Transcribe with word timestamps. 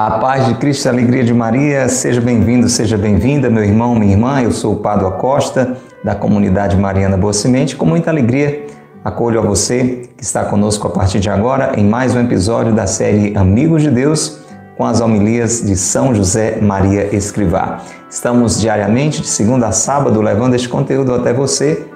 A 0.00 0.12
paz 0.12 0.46
de 0.46 0.54
Cristo, 0.54 0.86
a 0.86 0.92
alegria 0.92 1.24
de 1.24 1.34
Maria, 1.34 1.88
seja 1.88 2.20
bem-vindo, 2.20 2.68
seja 2.68 2.96
bem-vinda, 2.96 3.50
meu 3.50 3.64
irmão, 3.64 3.96
minha 3.96 4.12
irmã. 4.12 4.40
Eu 4.40 4.52
sou 4.52 4.74
o 4.74 4.76
Padre 4.76 5.06
Acosta, 5.06 5.76
da 6.04 6.14
comunidade 6.14 6.76
Mariana 6.76 7.16
Boa 7.16 7.32
Semente. 7.32 7.74
Com 7.74 7.84
muita 7.84 8.08
alegria, 8.08 8.64
acolho 9.04 9.40
a 9.40 9.42
você 9.42 10.08
que 10.16 10.22
está 10.22 10.44
conosco 10.44 10.86
a 10.86 10.90
partir 10.90 11.18
de 11.18 11.28
agora 11.28 11.72
em 11.76 11.84
mais 11.84 12.14
um 12.14 12.20
episódio 12.20 12.72
da 12.72 12.86
série 12.86 13.36
Amigos 13.36 13.82
de 13.82 13.90
Deus, 13.90 14.38
com 14.76 14.84
as 14.84 15.00
homilias 15.00 15.62
de 15.66 15.74
São 15.74 16.14
José 16.14 16.60
Maria 16.62 17.12
Escrivá. 17.12 17.82
Estamos 18.10 18.58
diariamente, 18.58 19.20
de 19.20 19.28
segunda 19.28 19.68
a 19.68 19.72
sábado, 19.72 20.22
levando 20.22 20.54
este 20.54 20.66
conteúdo 20.66 21.14
até 21.14 21.30
você 21.30 21.86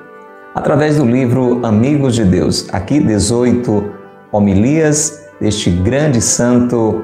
através 0.55 0.99
do 0.99 1.07
livro 1.07 1.65
Amigos 1.65 2.15
de 2.15 2.23
Deus. 2.23 2.69
Aqui, 2.71 3.01
18 3.01 3.91
homilias 4.31 5.23
deste 5.41 5.71
grande 5.71 6.21
santo 6.21 7.03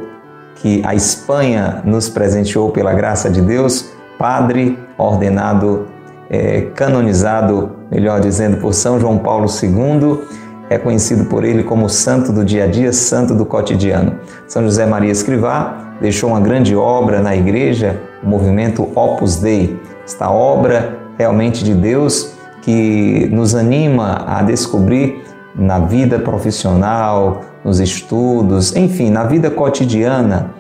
que 0.57 0.83
a 0.85 0.95
Espanha 0.95 1.81
nos 1.87 2.11
presenteou 2.11 2.71
pela 2.71 2.93
graça 2.93 3.31
de 3.31 3.41
Deus, 3.41 3.91
padre 4.19 4.79
ordenado, 4.99 5.87
é, 6.29 6.63
canonizado, 6.75 7.77
melhor 7.91 8.21
dizendo, 8.21 8.59
por 8.59 8.75
São 8.75 9.01
João 9.01 9.17
Paulo 9.17 9.47
II, 9.47 10.21
é 10.69 10.77
conhecido 10.77 11.25
por 11.25 11.45
ele 11.45 11.63
como 11.63 11.89
santo 11.89 12.31
do 12.31 12.45
dia 12.45 12.65
a 12.65 12.67
dia, 12.67 12.93
santo 12.93 13.35
do 13.35 13.47
cotidiano. 13.47 14.19
São 14.47 14.63
José 14.63 14.85
Maria 14.85 15.11
Escrivá 15.11 15.95
deixou 15.99 16.29
uma 16.29 16.41
grande 16.41 16.77
obra 16.77 17.23
na 17.23 17.35
igreja, 17.35 18.03
o 18.23 18.27
movimento 18.27 18.89
Opus 18.95 19.37
Dei. 19.37 19.81
Esta 20.05 20.31
obra 20.31 20.99
realmente 21.19 21.65
de 21.65 21.75
Deus 21.75 22.33
que 22.63 23.29
nos 23.33 23.55
anima 23.55 24.25
a 24.27 24.43
descobrir 24.43 25.25
na 25.55 25.79
vida 25.79 26.19
profissional, 26.19 27.43
nos 27.65 27.81
estudos, 27.81 28.75
enfim, 28.77 29.11
na 29.11 29.25
vida 29.25 29.51
cotidiana 29.51 30.51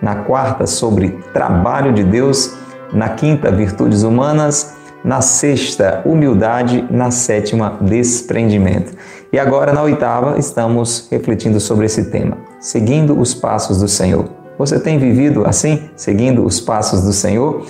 na 0.01 0.15
quarta, 0.15 0.65
sobre 0.65 1.09
trabalho 1.33 1.93
de 1.93 2.03
Deus, 2.03 2.55
na 2.93 3.09
quinta, 3.09 3.51
virtudes 3.51 4.03
humanas, 4.03 4.75
na 5.03 5.21
sexta, 5.21 6.01
humildade, 6.05 6.85
na 6.89 7.11
sétima, 7.11 7.77
desprendimento. 7.81 8.93
E 9.31 9.39
agora, 9.39 9.71
na 9.71 9.81
oitava, 9.81 10.37
estamos 10.37 11.07
refletindo 11.11 11.59
sobre 11.59 11.85
esse 11.85 12.05
tema, 12.05 12.37
seguindo 12.59 13.19
os 13.19 13.33
passos 13.33 13.79
do 13.79 13.87
Senhor. 13.87 14.36
Você 14.57 14.79
tem 14.79 14.97
vivido 14.97 15.45
assim, 15.45 15.89
seguindo 15.95 16.43
os 16.45 16.59
passos 16.59 17.03
do 17.03 17.13
Senhor? 17.13 17.65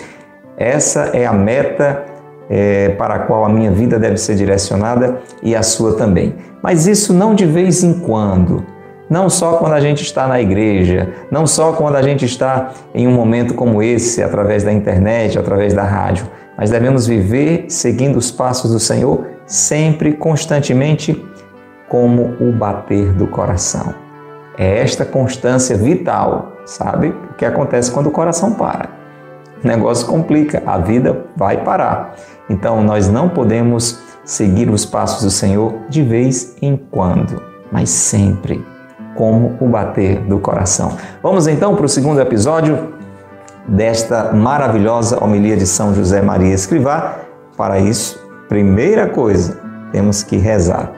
Essa 0.57 1.11
é 1.13 1.25
a 1.25 1.33
meta 1.33 2.05
é, 2.49 2.89
para 2.89 3.15
a 3.15 3.19
qual 3.19 3.45
a 3.45 3.49
minha 3.49 3.71
vida 3.71 3.99
deve 3.99 4.17
ser 4.17 4.35
direcionada 4.35 5.19
e 5.43 5.55
a 5.55 5.61
sua 5.61 5.95
também. 5.95 6.35
Mas 6.63 6.87
isso 6.87 7.13
não 7.13 7.35
de 7.35 7.45
vez 7.45 7.83
em 7.83 7.93
quando. 7.93 8.65
Não 9.09 9.29
só 9.29 9.53
quando 9.53 9.73
a 9.73 9.79
gente 9.79 10.03
está 10.03 10.27
na 10.27 10.41
igreja, 10.41 11.13
não 11.31 11.47
só 11.47 11.73
quando 11.73 11.95
a 11.95 12.01
gente 12.01 12.25
está 12.25 12.71
em 12.93 13.07
um 13.07 13.11
momento 13.11 13.53
como 13.53 13.81
esse, 13.81 14.21
através 14.21 14.63
da 14.63 14.73
internet, 14.73 15.39
através 15.39 15.73
da 15.73 15.83
rádio, 15.83 16.27
mas 16.57 16.71
devemos 16.71 17.07
viver 17.07 17.65
seguindo 17.69 18.17
os 18.17 18.31
passos 18.31 18.71
do 18.71 18.79
Senhor, 18.79 19.25
sempre, 19.45 20.13
constantemente, 20.13 21.23
como 21.87 22.35
o 22.41 22.51
bater 22.51 23.13
do 23.13 23.27
coração. 23.27 24.06
É 24.57 24.79
esta 24.79 25.05
constância 25.05 25.77
vital 25.77 26.57
sabe? 26.67 27.15
O 27.31 27.33
que 27.33 27.45
acontece 27.45 27.91
quando 27.91 28.07
o 28.07 28.11
coração 28.11 28.51
para? 28.53 28.89
O 29.63 29.67
negócio 29.67 30.05
complica, 30.05 30.61
a 30.65 30.77
vida 30.77 31.25
vai 31.35 31.63
parar. 31.63 32.15
Então 32.49 32.83
nós 32.83 33.07
não 33.07 33.29
podemos 33.29 33.99
seguir 34.23 34.69
os 34.69 34.85
passos 34.85 35.23
do 35.23 35.31
Senhor 35.31 35.73
de 35.89 36.03
vez 36.03 36.55
em 36.61 36.77
quando, 36.77 37.41
mas 37.71 37.89
sempre, 37.89 38.63
como 39.15 39.57
o 39.59 39.67
bater 39.67 40.19
do 40.19 40.39
coração. 40.39 40.95
Vamos 41.23 41.47
então 41.47 41.75
para 41.75 41.85
o 41.85 41.89
segundo 41.89 42.19
episódio 42.19 42.93
desta 43.67 44.31
maravilhosa 44.33 45.23
homilia 45.23 45.57
de 45.57 45.65
São 45.65 45.95
José 45.95 46.21
Maria 46.21 46.53
Escrivá. 46.53 47.19
Para 47.57 47.79
isso, 47.79 48.23
primeira 48.47 49.07
coisa, 49.07 49.57
temos 49.91 50.21
que 50.21 50.37
rezar. 50.37 50.91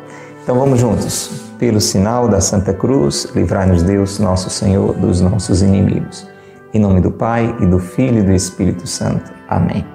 Então 0.44 0.58
vamos 0.60 0.80
juntos. 0.80 1.49
Pelo 1.60 1.82
sinal 1.82 2.30
da 2.30 2.40
Santa 2.40 2.74
Cruz, 2.74 3.28
livrai-nos 3.36 3.84
Deus, 3.84 4.18
nosso 4.18 4.50
Senhor, 4.50 4.94
dos 4.94 5.20
nossos 5.20 5.62
inimigos. 5.62 6.26
Em 6.74 6.80
nome 6.80 7.02
do 7.02 7.12
Pai 7.12 7.54
e 7.60 7.66
do 7.66 7.80
Filho 7.80 8.20
e 8.20 8.24
do 8.24 8.32
Espírito 8.32 8.88
Santo. 8.88 9.30
Amém. 9.50 9.86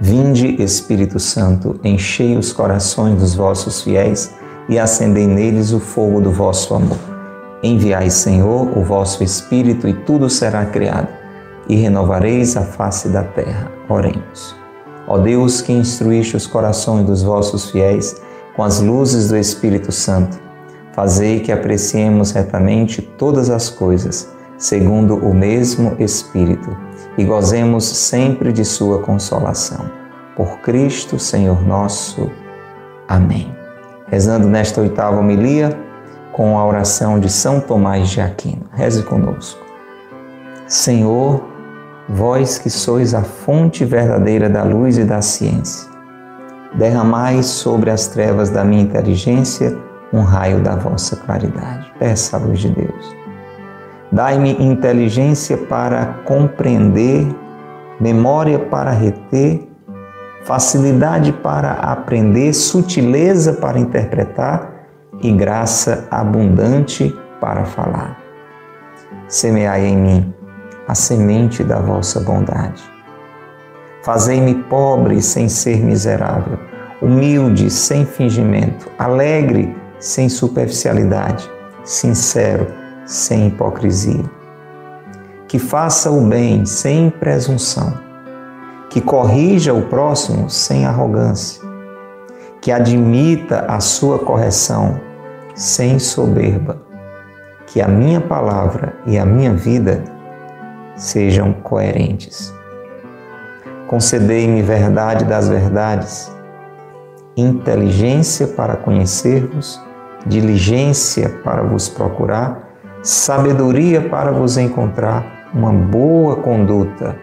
Vinde, 0.00 0.60
Espírito 0.60 1.20
Santo, 1.20 1.78
enchei 1.84 2.36
os 2.36 2.52
corações 2.52 3.20
dos 3.20 3.36
vossos 3.36 3.82
fiéis 3.82 4.34
e 4.68 4.80
acendei 4.80 5.28
neles 5.28 5.72
o 5.72 5.78
fogo 5.78 6.20
do 6.20 6.32
vosso 6.32 6.74
amor. 6.74 6.98
Enviai, 7.62 8.10
Senhor, 8.10 8.76
o 8.76 8.82
vosso 8.82 9.22
Espírito 9.22 9.86
e 9.86 9.94
tudo 9.94 10.28
será 10.28 10.66
criado, 10.66 11.06
e 11.68 11.76
renovareis 11.76 12.56
a 12.56 12.62
face 12.62 13.08
da 13.10 13.22
terra. 13.22 13.70
Oremos. 13.88 14.56
Ó 15.06 15.18
Deus, 15.18 15.62
que 15.62 15.72
instruíste 15.72 16.36
os 16.36 16.48
corações 16.48 17.06
dos 17.06 17.22
vossos 17.22 17.70
fiéis 17.70 18.20
com 18.56 18.64
as 18.64 18.80
luzes 18.80 19.28
do 19.28 19.36
Espírito 19.36 19.92
Santo, 19.92 20.49
Fazei 20.92 21.40
que 21.40 21.52
apreciemos 21.52 22.32
retamente 22.32 23.00
todas 23.00 23.48
as 23.48 23.68
coisas, 23.68 24.28
segundo 24.58 25.16
o 25.16 25.32
mesmo 25.32 25.94
Espírito, 25.98 26.76
e 27.16 27.24
gozemos 27.24 27.84
sempre 27.84 28.52
de 28.52 28.64
Sua 28.64 29.00
consolação. 29.00 29.90
Por 30.36 30.58
Cristo, 30.60 31.18
Senhor 31.18 31.62
nosso. 31.66 32.30
Amém. 33.08 33.54
rezando 34.06 34.48
nesta 34.48 34.80
oitava 34.80 35.20
homilia 35.20 35.78
com 36.32 36.58
a 36.58 36.66
oração 36.66 37.20
de 37.20 37.30
São 37.30 37.60
Tomás 37.60 38.08
de 38.08 38.20
Aquino. 38.20 38.66
Reze 38.72 39.02
conosco. 39.02 39.60
Senhor, 40.66 41.44
vós 42.08 42.58
que 42.58 42.70
sois 42.70 43.14
a 43.14 43.22
fonte 43.22 43.84
verdadeira 43.84 44.48
da 44.48 44.64
luz 44.64 44.98
e 44.98 45.04
da 45.04 45.22
ciência, 45.22 45.88
derramai 46.74 47.42
sobre 47.42 47.90
as 47.90 48.08
trevas 48.08 48.50
da 48.50 48.64
minha 48.64 48.82
inteligência 48.82 49.76
um 50.12 50.22
raio 50.22 50.60
da 50.60 50.74
vossa 50.74 51.16
claridade. 51.16 51.92
Peça 51.98 52.36
a 52.36 52.40
luz 52.40 52.58
de 52.60 52.70
Deus. 52.70 53.16
Dai-me 54.10 54.52
inteligência 54.62 55.56
para 55.56 56.04
compreender, 56.24 57.28
memória 58.00 58.58
para 58.58 58.90
reter, 58.90 59.68
facilidade 60.42 61.32
para 61.32 61.72
aprender, 61.72 62.52
sutileza 62.52 63.52
para 63.52 63.78
interpretar 63.78 64.72
e 65.22 65.30
graça 65.30 66.08
abundante 66.10 67.14
para 67.40 67.64
falar. 67.64 68.18
Semeai 69.28 69.86
em 69.86 69.96
mim 69.96 70.34
a 70.88 70.94
semente 70.94 71.62
da 71.62 71.78
vossa 71.78 72.18
bondade. 72.18 72.82
Fazei-me 74.02 74.54
pobre 74.64 75.22
sem 75.22 75.48
ser 75.48 75.84
miserável, 75.84 76.58
humilde 77.00 77.70
sem 77.70 78.04
fingimento, 78.04 78.90
alegre 78.98 79.76
sem 80.00 80.28
superficialidade, 80.28 81.48
sincero 81.84 82.66
sem 83.04 83.48
hipocrisia. 83.48 84.24
Que 85.46 85.58
faça 85.58 86.10
o 86.10 86.20
bem 86.22 86.64
sem 86.64 87.10
presunção, 87.10 87.92
que 88.88 89.00
corrija 89.00 89.74
o 89.74 89.82
próximo 89.82 90.48
sem 90.48 90.86
arrogância, 90.86 91.62
que 92.60 92.72
admita 92.72 93.66
a 93.68 93.80
sua 93.80 94.18
correção 94.18 95.00
sem 95.54 95.98
soberba, 95.98 96.80
que 97.66 97.80
a 97.80 97.88
minha 97.88 98.20
palavra 98.20 98.94
e 99.06 99.18
a 99.18 99.26
minha 99.26 99.52
vida 99.52 100.02
sejam 100.96 101.52
coerentes. 101.52 102.54
Concedei-me 103.88 104.62
verdade 104.62 105.24
das 105.24 105.48
verdades, 105.48 106.30
inteligência 107.36 108.46
para 108.46 108.76
conhecer-vos, 108.76 109.80
diligência 110.26 111.28
para 111.42 111.62
vos 111.62 111.88
procurar, 111.88 112.68
sabedoria 113.02 114.08
para 114.08 114.30
vos 114.32 114.56
encontrar, 114.56 115.48
uma 115.52 115.72
boa 115.72 116.36
conduta 116.36 117.16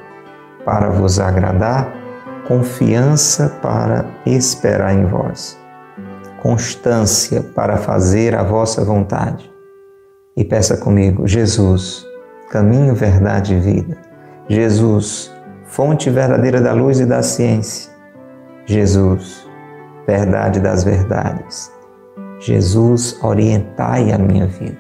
para 0.66 0.90
vos 0.90 1.20
agradar, 1.20 1.94
confiança 2.48 3.58
para 3.62 4.06
esperar 4.26 4.94
em 4.94 5.06
vós, 5.06 5.58
constância 6.42 7.42
para 7.42 7.78
fazer 7.78 8.36
a 8.36 8.44
vossa 8.44 8.84
vontade. 8.84 9.50
E 10.36 10.44
peça 10.44 10.78
comigo, 10.78 11.28
Jesus, 11.28 12.06
caminho, 12.50 12.94
verdade 12.94 13.56
e 13.56 13.60
vida. 13.60 13.98
Jesus, 14.48 15.32
fonte 15.66 16.10
verdadeira 16.10 16.62
da 16.62 16.74
luz 16.74 17.00
e 17.00 17.06
da 17.06 17.22
ciência. 17.22 17.92
Jesus, 18.66 19.48
verdade 20.06 20.60
das 20.60 20.84
verdades. 20.84 21.77
Jesus, 22.40 23.18
orientai 23.24 24.12
a 24.12 24.18
minha 24.18 24.46
vida. 24.46 24.78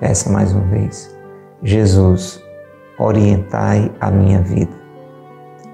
Peça 0.00 0.30
mais 0.30 0.52
uma 0.52 0.64
vez. 0.66 1.14
Jesus, 1.62 2.42
orientai 2.98 3.92
a 4.00 4.10
minha 4.10 4.40
vida. 4.40 4.72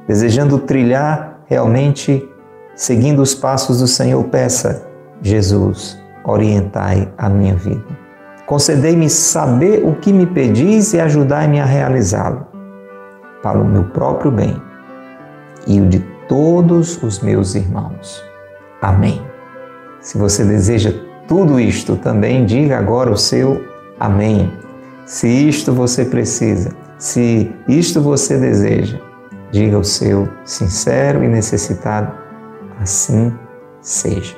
Desejando 0.06 0.58
trilhar 0.58 1.40
realmente, 1.46 2.28
seguindo 2.74 3.22
os 3.22 3.34
passos 3.34 3.80
do 3.80 3.86
Senhor, 3.86 4.22
peça, 4.24 4.86
Jesus, 5.22 5.98
orientai 6.24 7.12
a 7.16 7.28
minha 7.28 7.54
vida. 7.54 7.84
Concedei-me 8.46 9.08
saber 9.10 9.84
o 9.86 9.94
que 9.96 10.12
me 10.12 10.26
pedis 10.26 10.94
e 10.94 11.00
ajudai-me 11.00 11.60
a 11.60 11.64
realizá-lo, 11.64 12.46
para 13.42 13.58
o 13.58 13.64
meu 13.64 13.84
próprio 13.84 14.30
bem 14.30 14.60
e 15.66 15.80
o 15.80 15.86
de 15.86 16.00
todos 16.26 17.02
os 17.02 17.20
meus 17.20 17.54
irmãos. 17.54 18.24
Amém. 18.80 19.27
Se 20.00 20.16
você 20.16 20.44
deseja 20.44 20.92
tudo 21.26 21.58
isto, 21.60 21.96
também 21.96 22.46
diga 22.46 22.78
agora 22.78 23.10
o 23.10 23.16
seu 23.16 23.64
Amém. 24.00 24.52
Se 25.04 25.26
isto 25.26 25.72
você 25.72 26.04
precisa, 26.04 26.70
se 26.98 27.52
isto 27.66 28.00
você 28.00 28.38
deseja, 28.38 28.98
diga 29.50 29.78
o 29.78 29.84
seu 29.84 30.28
sincero 30.44 31.24
e 31.24 31.28
necessitado, 31.28 32.12
assim 32.80 33.32
seja. 33.80 34.36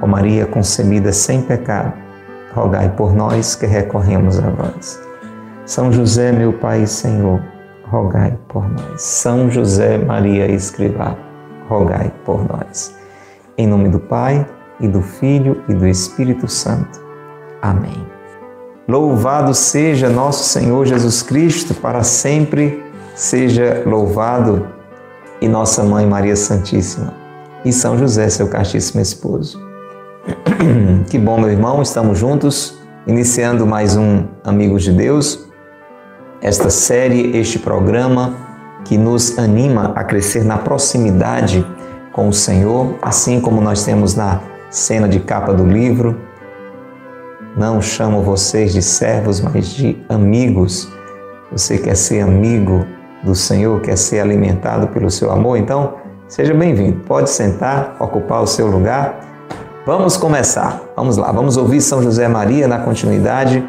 Ó 0.00 0.06
Maria 0.06 0.46
concebida 0.46 1.12
sem 1.12 1.42
pecado, 1.42 1.92
rogai 2.54 2.88
por 2.96 3.14
nós 3.14 3.54
que 3.54 3.66
recorremos 3.66 4.38
a 4.38 4.48
vós. 4.48 5.02
São 5.66 5.92
José, 5.92 6.32
meu 6.32 6.54
Pai 6.54 6.84
e 6.84 6.86
Senhor, 6.86 7.40
rogai 7.84 8.38
por 8.48 8.66
nós. 8.70 9.02
São 9.02 9.50
José 9.50 9.98
Maria 9.98 10.50
Escrivá, 10.50 11.16
rogai 11.68 12.10
por 12.24 12.46
nós. 12.48 12.99
Em 13.60 13.66
nome 13.66 13.90
do 13.90 14.00
Pai, 14.00 14.46
e 14.80 14.88
do 14.88 15.02
Filho 15.02 15.62
e 15.68 15.74
do 15.74 15.86
Espírito 15.86 16.48
Santo. 16.48 16.98
Amém. 17.60 18.06
Louvado 18.88 19.52
seja 19.52 20.08
nosso 20.08 20.44
Senhor 20.44 20.86
Jesus 20.86 21.20
Cristo, 21.20 21.74
para 21.74 22.02
sempre 22.02 22.82
seja 23.14 23.82
louvado, 23.84 24.66
e 25.42 25.46
nossa 25.46 25.84
Mãe 25.84 26.06
Maria 26.06 26.36
Santíssima, 26.36 27.12
e 27.62 27.70
São 27.70 27.98
José, 27.98 28.30
seu 28.30 28.48
castíssimo 28.48 29.02
esposo. 29.02 29.60
Que 31.10 31.18
bom, 31.18 31.38
meu 31.38 31.50
irmão, 31.50 31.82
estamos 31.82 32.18
juntos, 32.18 32.78
iniciando 33.06 33.66
mais 33.66 33.94
um 33.94 34.24
Amigos 34.42 34.84
de 34.84 34.92
Deus, 34.92 35.46
esta 36.40 36.70
série, 36.70 37.36
este 37.36 37.58
programa 37.58 38.34
que 38.86 38.96
nos 38.96 39.38
anima 39.38 39.92
a 39.94 40.02
crescer 40.02 40.46
na 40.46 40.56
proximidade 40.56 41.62
com 42.20 42.28
o 42.28 42.34
Senhor, 42.34 42.96
assim 43.00 43.40
como 43.40 43.62
nós 43.62 43.82
temos 43.82 44.14
na 44.14 44.42
cena 44.68 45.08
de 45.08 45.20
capa 45.20 45.54
do 45.54 45.64
livro. 45.64 46.20
Não 47.56 47.80
chamo 47.80 48.20
vocês 48.20 48.74
de 48.74 48.82
servos, 48.82 49.40
mas 49.40 49.68
de 49.68 49.96
amigos. 50.06 50.86
Você 51.50 51.78
quer 51.78 51.96
ser 51.96 52.20
amigo 52.20 52.84
do 53.24 53.34
Senhor, 53.34 53.80
quer 53.80 53.96
ser 53.96 54.20
alimentado 54.20 54.88
pelo 54.88 55.10
seu 55.10 55.32
amor? 55.32 55.56
Então, 55.56 55.94
seja 56.28 56.52
bem-vindo. 56.52 57.00
Pode 57.06 57.30
sentar, 57.30 57.96
ocupar 57.98 58.42
o 58.42 58.46
seu 58.46 58.66
lugar. 58.66 59.18
Vamos 59.86 60.18
começar. 60.18 60.78
Vamos 60.94 61.16
lá, 61.16 61.32
vamos 61.32 61.56
ouvir 61.56 61.80
São 61.80 62.02
José 62.02 62.28
Maria 62.28 62.68
na 62.68 62.80
continuidade 62.80 63.66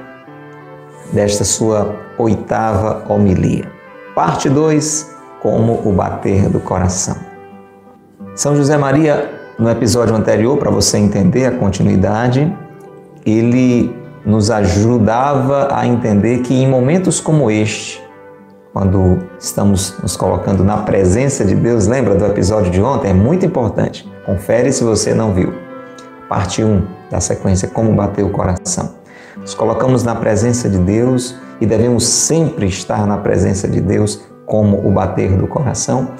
desta 1.13 1.45
sua 1.45 1.95
oitava 2.17 3.01
homilia. 3.07 3.71
Parte 4.13 4.49
2: 4.49 5.09
Como 5.41 5.87
o 5.87 5.93
bater 5.93 6.49
do 6.49 6.59
coração. 6.59 7.30
São 8.33 8.55
José 8.55 8.77
Maria 8.77 9.29
no 9.59 9.69
episódio 9.69 10.15
anterior, 10.15 10.57
para 10.57 10.71
você 10.71 10.97
entender 10.97 11.45
a 11.45 11.51
continuidade, 11.51 12.51
ele 13.25 13.93
nos 14.25 14.49
ajudava 14.49 15.67
a 15.69 15.85
entender 15.85 16.39
que 16.39 16.53
em 16.53 16.67
momentos 16.67 17.19
como 17.19 17.51
este, 17.51 18.01
quando 18.71 19.19
estamos 19.37 19.97
nos 20.01 20.15
colocando 20.15 20.63
na 20.63 20.77
presença 20.77 21.43
de 21.43 21.53
Deus, 21.55 21.87
lembra 21.87 22.15
do 22.15 22.25
episódio 22.25 22.71
de 22.71 22.81
ontem? 22.81 23.09
É 23.09 23.13
muito 23.13 23.45
importante. 23.45 24.09
Confere 24.25 24.71
se 24.71 24.83
você 24.83 25.13
não 25.13 25.33
viu. 25.33 25.53
Parte 26.29 26.63
1 26.63 26.87
da 27.11 27.19
sequência 27.19 27.67
Como 27.67 27.93
bater 27.93 28.23
o 28.23 28.29
coração. 28.29 28.95
Nos 29.35 29.53
colocamos 29.53 30.03
na 30.03 30.15
presença 30.15 30.69
de 30.69 30.77
Deus 30.77 31.35
e 31.59 31.65
devemos 31.65 32.05
sempre 32.05 32.67
estar 32.67 33.05
na 33.05 33.17
presença 33.17 33.67
de 33.67 33.81
Deus 33.81 34.21
como 34.45 34.87
o 34.87 34.91
bater 34.91 35.35
do 35.35 35.47
coração, 35.47 36.11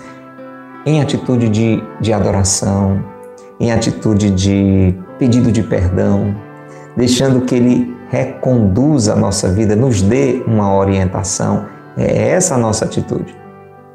em 0.86 1.02
atitude 1.02 1.50
de, 1.50 1.84
de 2.00 2.14
adoração, 2.14 3.04
em 3.60 3.72
atitude 3.72 4.32
de 4.32 4.96
pedido 5.20 5.52
de 5.52 5.62
perdão, 5.62 6.36
deixando 6.96 7.42
que 7.42 7.56
Ele 7.56 7.96
reconduza 8.10 9.14
a 9.14 9.16
nossa 9.16 9.50
vida, 9.50 9.76
nos 9.76 10.02
dê 10.02 10.44
uma 10.48 10.76
orientação. 10.76 11.66
É 11.98 12.30
essa 12.30 12.56
a 12.56 12.58
nossa 12.58 12.86
atitude. 12.86 13.36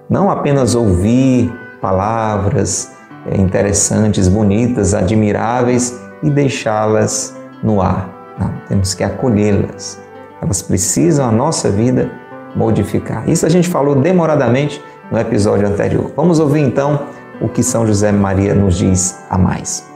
Não 0.09 0.31
apenas 0.31 0.75
ouvir 0.75 1.53
palavras 1.81 2.93
é, 3.27 3.37
interessantes, 3.37 4.29
bonitas, 4.29 4.95
admiráveis 4.95 6.01
e 6.23 6.31
deixá-las 6.31 7.37
no 7.63 7.83
ar. 7.83 8.09
Não, 8.39 8.53
temos 8.69 8.95
que 8.95 9.03
acolhê-las. 9.03 10.01
Elas 10.41 10.63
precisam 10.63 11.29
a 11.29 11.33
nossa 11.33 11.71
vida 11.71 12.11
modificar. 12.55 13.29
Isso 13.29 13.45
a 13.45 13.49
gente 13.49 13.69
falou 13.69 13.97
demoradamente 13.97 14.83
no 15.11 15.19
episódio 15.19 15.67
anterior. 15.69 16.13
Vamos 16.17 16.39
ouvir 16.39 16.61
então 16.61 17.07
o 17.41 17.49
que 17.49 17.63
São 17.63 17.87
José 17.87 18.11
Maria 18.13 18.55
nos 18.55 18.77
diz 18.77 19.19
a 19.31 19.39
mais. 19.39 19.87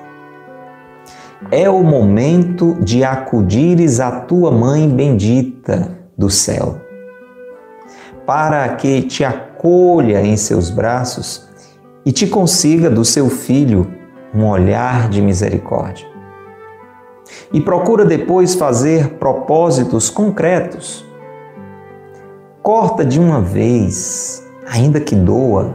É 1.51 1.69
o 1.69 1.83
momento 1.83 2.77
de 2.81 3.03
acudires 3.03 3.99
à 3.99 4.11
tua 4.21 4.51
mãe 4.51 4.89
bendita 4.89 5.99
do 6.17 6.29
céu, 6.29 6.77
para 8.27 8.69
que 8.77 9.03
te 9.03 9.25
acolha 9.25 10.21
em 10.21 10.37
seus 10.37 10.71
braços 10.71 11.49
e 12.05 12.13
te 12.13 12.27
consiga 12.27 12.91
do 12.91 13.05
seu 13.05 13.29
filho 13.29 13.91
um 14.35 14.47
olhar 14.47 15.09
de 15.09 15.21
misericórdia. 15.21 16.07
E 17.53 17.61
procura 17.61 18.05
depois 18.05 18.55
fazer 18.55 19.15
propósitos 19.15 20.11
concretos. 20.11 21.05
Corta 22.63 23.05
de 23.05 23.19
uma 23.19 23.41
vez, 23.41 24.40
ainda 24.67 25.01
que 25.01 25.15
doa, 25.15 25.75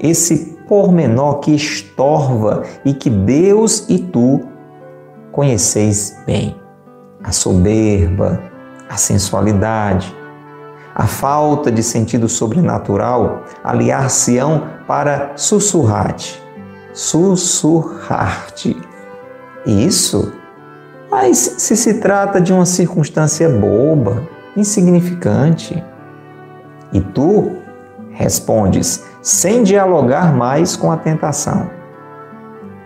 esse 0.00 0.58
pormenor 0.68 1.40
que 1.40 1.54
estorva 1.54 2.62
e 2.84 2.92
que 2.92 3.08
Deus 3.08 3.86
e 3.88 3.98
tu 3.98 4.40
conheceis 5.32 6.16
bem. 6.26 6.56
A 7.22 7.32
soberba, 7.32 8.40
a 8.88 8.96
sensualidade, 8.96 10.14
a 10.94 11.06
falta 11.06 11.70
de 11.70 11.82
sentido 11.82 12.28
sobrenatural 12.28 13.44
aliar-se-ão 13.62 14.68
para 14.86 15.32
sussurrar-te, 15.36 16.42
sussurrar-te. 16.92 18.76
Isso? 19.66 20.32
Mas 21.10 21.38
se 21.38 21.76
se 21.76 21.94
trata 21.94 22.40
de 22.40 22.52
uma 22.52 22.66
circunstância 22.66 23.48
boba, 23.48 24.28
insignificante, 24.56 25.82
e 26.92 27.00
tu 27.00 27.57
respondes 28.18 29.04
sem 29.22 29.62
dialogar 29.62 30.34
mais 30.34 30.74
com 30.74 30.90
a 30.90 30.96
tentação, 30.96 31.70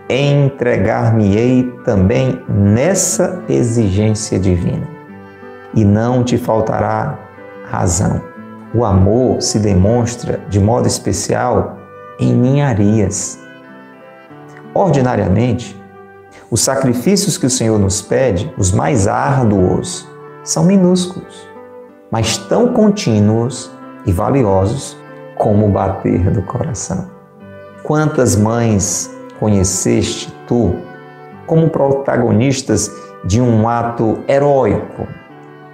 entregar-me-ei 0.07 1.73
também 1.83 2.39
nessa 2.47 3.43
exigência 3.49 4.39
divina, 4.39 4.87
e 5.73 5.83
não 5.83 6.23
te 6.23 6.37
faltará 6.37 7.17
razão. 7.65 8.21
O 8.75 8.85
amor 8.85 9.41
se 9.41 9.57
demonstra 9.57 10.39
de 10.49 10.59
modo 10.59 10.87
especial 10.87 11.79
em 12.19 12.31
ninharias. 12.31 13.39
Ordinariamente, 14.71 15.81
os 16.51 16.61
sacrifícios 16.61 17.39
que 17.39 17.47
o 17.47 17.49
Senhor 17.49 17.79
nos 17.79 18.03
pede, 18.03 18.53
os 18.55 18.71
mais 18.71 19.07
árduos, 19.07 20.07
são 20.43 20.63
minúsculos, 20.63 21.47
mas 22.11 22.37
tão 22.37 22.71
contínuos 22.71 23.71
e 24.05 24.11
valiosos 24.11 25.02
como 25.35 25.67
o 25.67 25.69
bater 25.69 26.31
do 26.31 26.41
coração. 26.43 27.09
Quantas 27.83 28.35
mães 28.35 29.13
conheceste 29.39 30.33
tu 30.47 30.75
como 31.45 31.69
protagonistas 31.69 32.89
de 33.25 33.41
um 33.41 33.67
ato 33.67 34.19
heróico, 34.27 35.07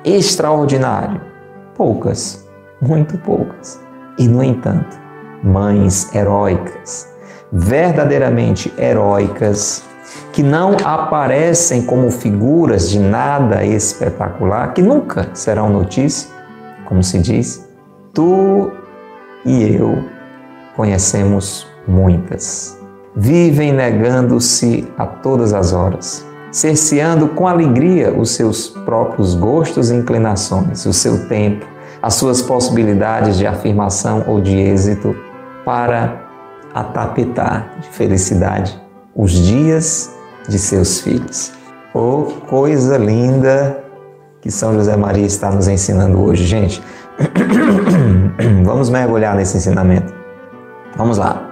extraordinário? 0.04 1.22
Poucas, 1.76 2.48
muito 2.82 3.18
poucas. 3.20 3.80
E, 4.18 4.28
no 4.28 4.44
entanto, 4.44 4.98
mães 5.44 6.14
heróicas, 6.14 7.08
verdadeiramente 7.52 8.74
heróicas, 8.78 9.84
que 10.34 10.44
não 10.44 10.76
aparecem 10.84 11.86
como 11.86 12.10
figuras 12.10 12.90
de 12.90 13.00
nada 13.00 13.64
espetacular, 13.64 14.74
que 14.74 14.82
nunca 14.82 15.30
serão 15.34 15.70
notícia, 15.70 16.30
como 16.86 17.04
se 17.04 17.20
diz, 17.20 17.70
tu 18.14 18.72
e 19.46 19.76
eu 19.76 20.04
conhecemos 20.76 21.68
muitas. 21.88 22.78
Vivem 23.16 23.74
negando-se 23.74 24.88
a 24.98 25.06
todas 25.06 25.54
as 25.54 25.74
horas, 25.74 26.26
cerceando 26.52 27.30
com 27.30 27.48
alegria 27.48 28.14
os 28.14 28.32
seus 28.32 28.70
próprios 28.70 29.36
gostos 29.36 29.92
e 29.92 29.96
inclinações, 29.96 30.86
o 30.86 30.94
seu 30.94 31.28
tempo, 31.28 31.66
as 32.02 32.14
suas 32.14 32.42
possibilidades 32.42 33.38
de 33.38 33.46
afirmação 33.46 34.24
ou 34.28 34.40
de 34.40 34.56
êxito 34.58 35.16
para 35.66 36.30
atapetar 36.74 37.76
de 37.82 37.90
felicidade 37.90 38.80
os 39.16 39.32
dias 39.32 40.12
de 40.48 40.58
seus 40.58 41.02
filhos. 41.02 41.52
Oh, 41.94 42.24
coisa 42.48 42.98
linda 42.98 43.84
que 44.42 44.50
São 44.50 44.74
José 44.74 44.96
Maria 44.96 45.26
está 45.26 45.52
nos 45.52 45.68
ensinando 45.68 46.22
hoje, 46.22 46.46
gente. 46.46 46.82
Vamos 48.64 48.90
mergulhar 48.90 49.36
nesse 49.36 49.58
ensinamento. 49.58 50.14
Vamos 50.96 51.18
lá. 51.18 51.46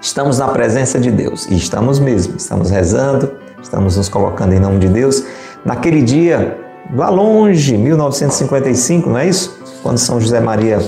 Estamos 0.00 0.38
na 0.38 0.48
presença 0.48 0.98
de 0.98 1.10
Deus 1.10 1.46
e 1.46 1.56
estamos 1.56 1.98
mesmo. 1.98 2.36
Estamos 2.36 2.70
rezando, 2.70 3.32
estamos 3.62 3.96
nos 3.96 4.08
colocando 4.08 4.52
em 4.52 4.60
nome 4.60 4.78
de 4.78 4.88
Deus. 4.88 5.24
Naquele 5.64 6.02
dia, 6.02 6.58
lá 6.94 7.08
longe, 7.08 7.76
1955, 7.76 9.10
não 9.10 9.18
é 9.18 9.28
isso? 9.28 9.58
Quando 9.82 9.98
São 9.98 10.20
José 10.20 10.40
Maria 10.40 10.78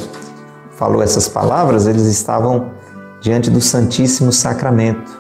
falou 0.73 1.03
essas 1.03 1.29
palavras, 1.29 1.87
eles 1.87 2.05
estavam 2.05 2.71
diante 3.21 3.51
do 3.51 3.61
Santíssimo 3.61 4.33
Sacramento, 4.33 5.19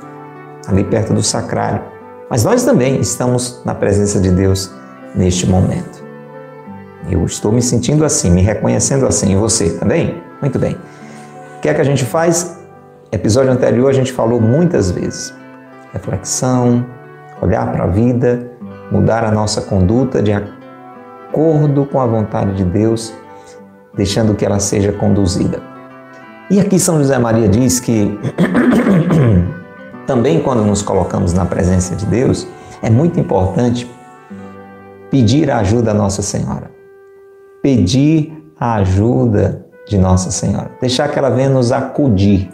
ali 0.66 0.84
perto 0.84 1.12
do 1.12 1.22
sacrário. 1.22 1.82
Mas 2.30 2.44
nós 2.44 2.62
também 2.62 3.00
estamos 3.00 3.60
na 3.64 3.74
presença 3.74 4.20
de 4.20 4.30
Deus 4.30 4.70
neste 5.14 5.46
momento. 5.46 5.97
Eu 7.10 7.24
estou 7.24 7.50
me 7.50 7.62
sentindo 7.62 8.04
assim, 8.04 8.30
me 8.30 8.42
reconhecendo 8.42 9.06
assim. 9.06 9.32
E 9.32 9.36
você 9.36 9.70
também? 9.78 10.22
Muito 10.42 10.58
bem. 10.58 10.76
O 11.56 11.60
que 11.60 11.68
é 11.68 11.74
que 11.74 11.80
a 11.80 11.84
gente 11.84 12.04
faz? 12.04 12.58
Episódio 13.10 13.50
anterior 13.50 13.88
a 13.88 13.94
gente 13.94 14.12
falou 14.12 14.38
muitas 14.38 14.90
vezes. 14.90 15.34
Reflexão, 15.92 16.84
olhar 17.40 17.72
para 17.72 17.84
a 17.84 17.86
vida, 17.86 18.50
mudar 18.92 19.24
a 19.24 19.30
nossa 19.30 19.62
conduta 19.62 20.22
de 20.22 20.32
acordo 20.32 21.86
com 21.86 21.98
a 21.98 22.06
vontade 22.06 22.54
de 22.54 22.64
Deus, 22.64 23.14
deixando 23.94 24.34
que 24.34 24.44
ela 24.44 24.60
seja 24.60 24.92
conduzida. 24.92 25.62
E 26.50 26.60
aqui 26.60 26.78
São 26.78 26.98
José 26.98 27.18
Maria 27.18 27.48
diz 27.48 27.80
que 27.80 28.18
também 30.06 30.42
quando 30.42 30.62
nos 30.62 30.82
colocamos 30.82 31.32
na 31.32 31.46
presença 31.46 31.96
de 31.96 32.04
Deus, 32.04 32.46
é 32.82 32.90
muito 32.90 33.18
importante 33.18 33.90
pedir 35.10 35.50
a 35.50 35.60
ajuda 35.60 35.92
a 35.92 35.94
Nossa 35.94 36.20
Senhora 36.20 36.77
pedir 37.62 38.32
a 38.58 38.74
ajuda 38.76 39.66
de 39.86 39.98
Nossa 39.98 40.30
Senhora, 40.30 40.70
deixar 40.80 41.08
que 41.08 41.18
ela 41.18 41.30
venha 41.30 41.48
nos 41.48 41.72
acudir. 41.72 42.50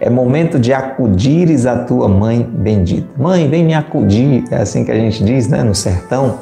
É 0.00 0.08
momento 0.08 0.58
de 0.58 0.72
acudires 0.72 1.66
a 1.66 1.84
tua 1.84 2.08
mãe 2.08 2.42
bendita. 2.42 3.08
Mãe, 3.16 3.48
vem 3.48 3.64
me 3.64 3.74
acudir, 3.74 4.44
é 4.50 4.58
assim 4.58 4.84
que 4.84 4.92
a 4.92 4.94
gente 4.94 5.24
diz, 5.24 5.48
né, 5.48 5.62
no 5.62 5.74
sertão. 5.74 6.40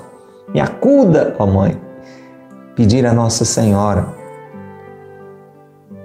Me 0.52 0.60
acuda, 0.60 1.34
ó 1.38 1.46
mãe. 1.46 1.80
Pedir 2.74 3.06
a 3.06 3.14
Nossa 3.14 3.44
Senhora 3.44 4.08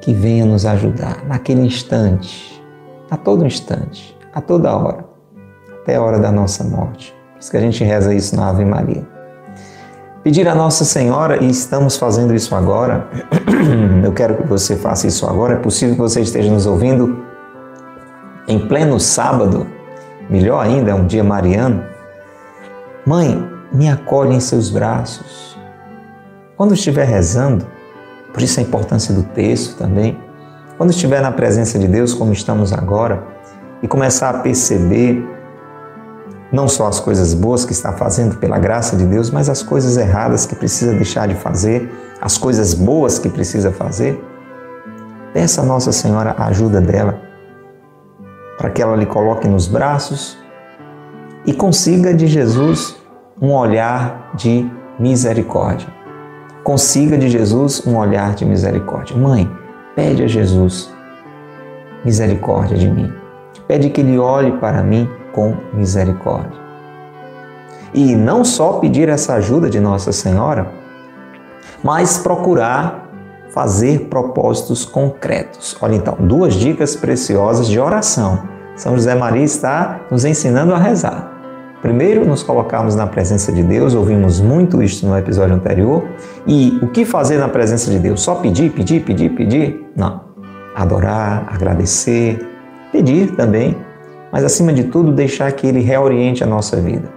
que 0.01 0.13
venha 0.13 0.45
nos 0.45 0.65
ajudar 0.65 1.23
naquele 1.27 1.61
instante, 1.61 2.61
a 3.09 3.15
todo 3.15 3.45
instante, 3.45 4.17
a 4.33 4.41
toda 4.41 4.75
hora, 4.75 5.05
até 5.81 5.95
a 5.95 6.01
hora 6.01 6.19
da 6.19 6.31
nossa 6.31 6.63
morte. 6.63 7.15
Por 7.33 7.39
isso 7.39 7.51
que 7.51 7.57
a 7.57 7.61
gente 7.61 7.83
reza 7.83 8.13
isso 8.13 8.35
na 8.35 8.49
Ave 8.49 8.65
Maria. 8.65 9.07
Pedir 10.23 10.47
a 10.47 10.53
Nossa 10.53 10.85
Senhora, 10.85 11.43
e 11.43 11.49
estamos 11.49 11.97
fazendo 11.97 12.35
isso 12.35 12.53
agora, 12.53 13.07
eu 14.05 14.11
quero 14.13 14.37
que 14.37 14.47
você 14.47 14.75
faça 14.75 15.07
isso 15.07 15.25
agora. 15.25 15.55
É 15.55 15.57
possível 15.57 15.95
que 15.95 16.01
você 16.01 16.21
esteja 16.21 16.51
nos 16.51 16.67
ouvindo 16.67 17.25
em 18.47 18.59
pleno 18.67 18.99
sábado, 18.99 19.65
melhor 20.29 20.63
ainda, 20.63 20.91
é 20.91 20.93
um 20.93 21.07
dia 21.07 21.23
mariano. 21.23 21.83
Mãe, 23.03 23.43
me 23.73 23.89
acolhe 23.89 24.35
em 24.35 24.39
seus 24.39 24.69
braços. 24.69 25.57
Quando 26.55 26.75
estiver 26.75 27.07
rezando, 27.07 27.65
por 28.31 28.43
isso 28.43 28.59
a 28.59 28.63
importância 28.63 29.15
do 29.15 29.23
texto 29.23 29.75
também, 29.75 30.19
quando 30.77 30.91
estiver 30.91 31.21
na 31.21 31.31
presença 31.31 31.79
de 31.79 31.87
Deus, 31.87 32.13
como 32.13 32.31
estamos 32.31 32.71
agora, 32.71 33.23
e 33.81 33.87
começar 33.87 34.29
a 34.29 34.39
perceber 34.39 35.27
não 36.51 36.67
só 36.67 36.87
as 36.87 36.99
coisas 36.99 37.33
boas 37.33 37.63
que 37.63 37.71
está 37.71 37.93
fazendo 37.93 38.35
pela 38.35 38.59
graça 38.59 38.97
de 38.97 39.05
Deus, 39.05 39.31
mas 39.31 39.47
as 39.47 39.63
coisas 39.63 39.95
erradas 39.95 40.45
que 40.45 40.55
precisa 40.55 40.93
deixar 40.93 41.27
de 41.27 41.35
fazer, 41.35 41.89
as 42.19 42.37
coisas 42.37 42.73
boas 42.73 43.17
que 43.17 43.29
precisa 43.29 43.71
fazer. 43.71 44.21
Peça 45.33 45.61
a 45.61 45.65
Nossa 45.65 45.91
Senhora 45.91 46.35
a 46.37 46.47
ajuda 46.47 46.81
dela, 46.81 47.21
para 48.57 48.69
que 48.69 48.81
ela 48.81 48.97
lhe 48.97 49.05
coloque 49.05 49.47
nos 49.47 49.65
braços 49.65 50.37
e 51.45 51.53
consiga 51.53 52.13
de 52.13 52.27
Jesus 52.27 52.97
um 53.41 53.53
olhar 53.53 54.31
de 54.35 54.69
misericórdia. 54.99 55.87
Consiga 56.63 57.17
de 57.17 57.29
Jesus 57.29 57.81
um 57.87 57.97
olhar 57.97 58.35
de 58.35 58.45
misericórdia. 58.45 59.17
Mãe, 59.17 59.49
pede 59.95 60.23
a 60.23 60.27
Jesus 60.27 60.93
misericórdia 62.03 62.77
de 62.77 62.89
mim. 62.89 63.11
Pede 63.67 63.89
que 63.89 64.01
Ele 64.01 64.17
olhe 64.17 64.51
para 64.53 64.83
mim 64.83 65.09
com 65.33 65.55
misericórdia. 65.73 66.59
E 67.93 68.15
não 68.15 68.43
só 68.43 68.73
pedir 68.73 69.09
essa 69.09 69.35
ajuda 69.35 69.69
de 69.69 69.79
Nossa 69.79 70.11
Senhora, 70.11 70.71
mas 71.83 72.17
procurar 72.17 73.09
fazer 73.53 74.07
propósitos 74.07 74.85
concretos. 74.85 75.75
Olha 75.81 75.95
então, 75.95 76.15
duas 76.19 76.53
dicas 76.53 76.95
preciosas 76.95 77.67
de 77.67 77.79
oração. 77.79 78.43
São 78.75 78.95
José 78.95 79.13
Maria 79.13 79.43
está 79.43 80.01
nos 80.09 80.23
ensinando 80.23 80.73
a 80.73 80.77
rezar. 80.77 81.29
Primeiro, 81.81 82.25
nos 82.25 82.43
colocarmos 82.43 82.95
na 82.95 83.07
presença 83.07 83.51
de 83.51 83.63
Deus, 83.63 83.95
ouvimos 83.95 84.39
muito 84.39 84.83
isso 84.83 85.05
no 85.05 85.17
episódio 85.17 85.55
anterior. 85.55 86.03
E 86.47 86.79
o 86.81 86.87
que 86.87 87.03
fazer 87.03 87.37
na 87.37 87.49
presença 87.49 87.89
de 87.89 87.99
Deus? 87.99 88.21
Só 88.21 88.35
pedir, 88.35 88.71
pedir, 88.71 89.03
pedir, 89.03 89.29
pedir? 89.31 89.85
Não. 89.95 90.21
Adorar, 90.75 91.47
agradecer, 91.51 92.39
pedir 92.91 93.35
também 93.35 93.75
mas 94.31 94.43
acima 94.43 94.71
de 94.71 94.85
tudo, 94.85 95.11
deixar 95.11 95.51
que 95.51 95.67
Ele 95.67 95.81
reoriente 95.81 96.43
a 96.43 96.47
nossa 96.47 96.77
vida. 96.77 97.09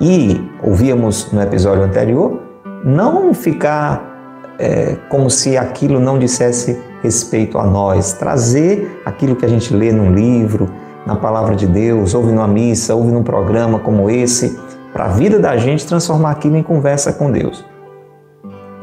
E 0.00 0.40
ouvíamos 0.62 1.32
no 1.32 1.42
episódio 1.42 1.82
anterior, 1.82 2.40
não 2.84 3.34
ficar 3.34 4.56
é, 4.58 4.96
como 5.08 5.28
se 5.28 5.56
aquilo 5.56 5.98
não 5.98 6.18
dissesse 6.18 6.78
respeito 7.02 7.58
a 7.58 7.64
nós, 7.64 8.12
trazer 8.12 9.00
aquilo 9.04 9.36
que 9.36 9.44
a 9.44 9.48
gente 9.48 9.74
lê 9.74 9.92
num 9.92 10.12
livro, 10.12 10.68
na 11.06 11.16
palavra 11.16 11.56
de 11.56 11.66
Deus, 11.66 12.14
ouve 12.14 12.32
numa 12.32 12.48
missa, 12.48 12.94
ouve 12.94 13.10
num 13.10 13.22
programa 13.22 13.78
como 13.78 14.10
esse, 14.10 14.58
para 14.92 15.06
a 15.06 15.08
vida 15.08 15.38
da 15.38 15.56
gente 15.56 15.86
transformar 15.86 16.32
aquilo 16.32 16.56
em 16.56 16.62
conversa 16.62 17.12
com 17.12 17.30
Deus. 17.30 17.64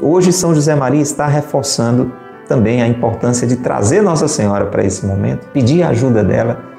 Hoje 0.00 0.32
São 0.32 0.54
José 0.54 0.74
Maria 0.74 1.00
está 1.00 1.26
reforçando 1.26 2.12
também 2.48 2.82
a 2.82 2.88
importância 2.88 3.46
de 3.46 3.56
trazer 3.56 4.02
Nossa 4.02 4.28
Senhora 4.28 4.66
para 4.66 4.84
esse 4.84 5.04
momento, 5.06 5.46
pedir 5.52 5.82
a 5.82 5.88
ajuda 5.88 6.22
dela. 6.22 6.75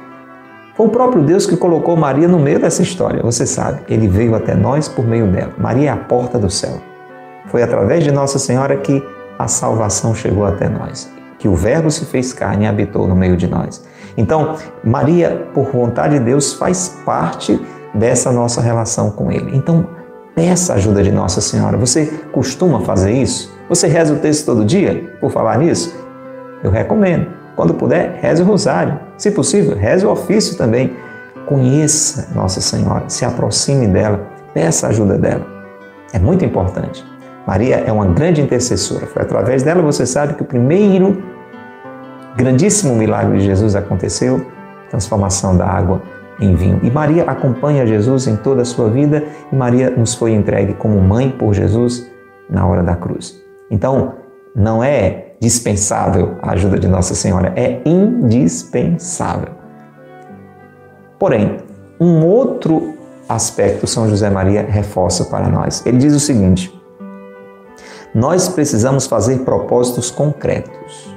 Foi 0.77 0.86
o 0.86 0.89
próprio 0.89 1.24
Deus 1.24 1.48
que 1.48 1.57
colocou 1.57 1.98
Maria 1.98 2.27
no 2.27 2.38
meio 2.38 2.60
dessa 2.60 2.84
história, 2.84 3.24
você 3.24 3.48
sabe. 3.48 3.81
Ele 3.89 4.07
veio 4.07 4.36
até 4.36 4.53
nós 4.53 4.88
por 4.88 5.03
meio 5.03 5.25
dela. 5.25 5.51
Maria 5.57 5.89
é 5.89 5.91
a 5.91 5.98
porta 5.98 6.38
do 6.38 6.51
céu. 6.51 6.79
Foi 7.48 7.63
através 7.63 8.03
de 8.03 8.12
Nossa 8.12 8.38
Senhora 8.38 8.77
que 8.77 9.03
a 9.39 9.48
salvação 9.48 10.13
chegou 10.13 10.46
até 10.46 10.69
nós, 10.69 11.12
que 11.39 11.48
o 11.48 11.55
Verbo 11.55 11.89
se 11.89 12.05
fez 12.05 12.31
carne 12.31 12.65
e 12.65 12.67
habitou 12.67 13.07
no 13.07 13.15
meio 13.15 13.36
de 13.36 13.48
nós. 13.48 13.84
Então, 14.15 14.55
Maria, 14.84 15.48
por 15.51 15.72
vontade 15.72 16.19
de 16.19 16.24
Deus, 16.24 16.53
faz 16.53 16.96
parte 17.03 17.60
dessa 17.91 18.31
nossa 18.31 18.62
relação 18.62 19.10
com 19.10 19.31
Ele. 19.31 19.57
Então, 19.57 19.88
peça 20.36 20.74
a 20.74 20.75
ajuda 20.75 21.01
de 21.01 21.12
Nossa 21.12 21.41
Senhora. 21.41 21.75
Você 21.75 22.05
costuma 22.31 22.81
fazer 22.81 23.13
isso? 23.13 23.51
Você 23.67 23.88
reza 23.88 24.13
o 24.13 24.19
texto 24.19 24.46
todo 24.46 24.63
dia? 24.63 25.12
Por 25.19 25.31
falar 25.31 25.57
nisso, 25.57 25.96
eu 26.63 26.69
recomendo. 26.69 27.37
Quando 27.57 27.73
puder, 27.73 28.19
reze 28.21 28.43
o 28.43 28.45
rosário. 28.45 28.99
Se 29.17 29.31
possível, 29.31 29.75
reze 29.75 30.05
o 30.05 30.11
ofício 30.11 30.55
também. 30.55 30.95
Conheça 31.47 32.29
Nossa 32.35 32.61
Senhora, 32.61 33.05
se 33.09 33.25
aproxime 33.25 33.87
dela, 33.87 34.27
peça 34.53 34.85
a 34.85 34.89
ajuda 34.91 35.17
dela. 35.17 35.45
É 36.13 36.19
muito 36.19 36.45
importante. 36.45 37.03
Maria 37.47 37.77
é 37.77 37.91
uma 37.91 38.05
grande 38.05 38.41
intercessora. 38.41 39.07
Foi 39.07 39.23
através 39.23 39.63
dela 39.63 39.81
você 39.81 40.05
sabe 40.05 40.35
que 40.35 40.43
o 40.43 40.45
primeiro 40.45 41.23
grandíssimo 42.35 42.93
milagre 42.93 43.39
de 43.39 43.45
Jesus 43.45 43.75
aconteceu, 43.75 44.45
transformação 44.91 45.57
da 45.57 45.65
água 45.65 46.03
em 46.39 46.53
vinho. 46.53 46.79
E 46.83 46.91
Maria 46.91 47.23
acompanha 47.23 47.87
Jesus 47.87 48.27
em 48.27 48.35
toda 48.35 48.61
a 48.61 48.65
sua 48.65 48.87
vida 48.87 49.23
e 49.51 49.55
Maria 49.55 49.89
nos 49.89 50.13
foi 50.13 50.33
entregue 50.33 50.73
como 50.75 51.01
mãe 51.01 51.31
por 51.31 51.55
Jesus 51.55 52.07
na 52.47 52.67
hora 52.67 52.83
da 52.83 52.95
cruz. 52.95 53.41
Então, 53.71 54.13
não 54.55 54.83
é 54.83 55.26
dispensável 55.39 56.36
a 56.41 56.51
ajuda 56.51 56.79
de 56.79 56.88
Nossa 56.88 57.13
Senhora, 57.13 57.53
é 57.56 57.82
indispensável. 57.86 59.50
Porém, 61.20 61.58
um 62.00 62.25
outro 62.25 62.96
aspecto 63.27 63.88
São 63.88 64.08
José 64.10 64.29
Maria 64.29 64.63
reforça 64.63 65.25
para 65.25 65.48
nós. 65.50 65.86
Ele 65.86 65.98
diz 65.98 66.13
o 66.13 66.20
seguinte: 66.20 66.74
nós 68.13 68.48
precisamos 68.48 69.06
fazer 69.06 69.39
propósitos 69.39 70.10
concretos. 70.10 71.15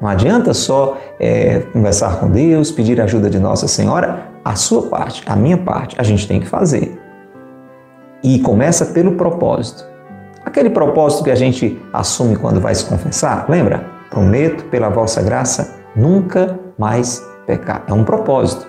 Não 0.00 0.08
adianta 0.08 0.52
só 0.52 0.98
é, 1.18 1.60
conversar 1.72 2.18
com 2.18 2.28
Deus, 2.28 2.72
pedir 2.72 3.00
ajuda 3.00 3.30
de 3.30 3.38
Nossa 3.38 3.68
Senhora, 3.68 4.26
a 4.44 4.56
sua 4.56 4.88
parte, 4.88 5.22
a 5.26 5.36
minha 5.36 5.56
parte, 5.56 5.94
a 5.98 6.02
gente 6.02 6.26
tem 6.26 6.40
que 6.40 6.46
fazer. 6.46 6.98
E 8.22 8.40
começa 8.40 8.86
pelo 8.86 9.12
propósito. 9.12 9.91
Aquele 10.44 10.70
propósito 10.70 11.24
que 11.24 11.30
a 11.30 11.36
gente 11.36 11.80
assume 11.92 12.36
quando 12.36 12.60
vai 12.60 12.74
se 12.74 12.84
confessar, 12.84 13.46
lembra? 13.48 13.86
Prometo 14.10 14.64
pela 14.64 14.88
vossa 14.88 15.22
graça 15.22 15.76
nunca 15.94 16.58
mais 16.78 17.24
pecar. 17.46 17.84
É 17.86 17.92
um 17.92 18.04
propósito. 18.04 18.66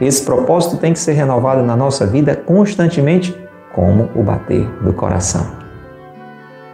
Esse 0.00 0.22
propósito 0.24 0.76
tem 0.76 0.92
que 0.92 0.98
ser 0.98 1.12
renovado 1.12 1.62
na 1.62 1.76
nossa 1.76 2.06
vida 2.06 2.34
constantemente, 2.34 3.34
como 3.74 4.10
o 4.14 4.22
bater 4.22 4.66
do 4.82 4.92
coração. 4.92 5.46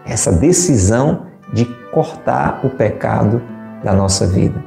Essa 0.04 0.33
decisão 0.33 1.26
de 1.52 1.64
cortar 1.92 2.61
o 2.64 2.70
pecado 2.70 3.40
da 3.85 3.92
nossa 3.92 4.26
vida. 4.26 4.62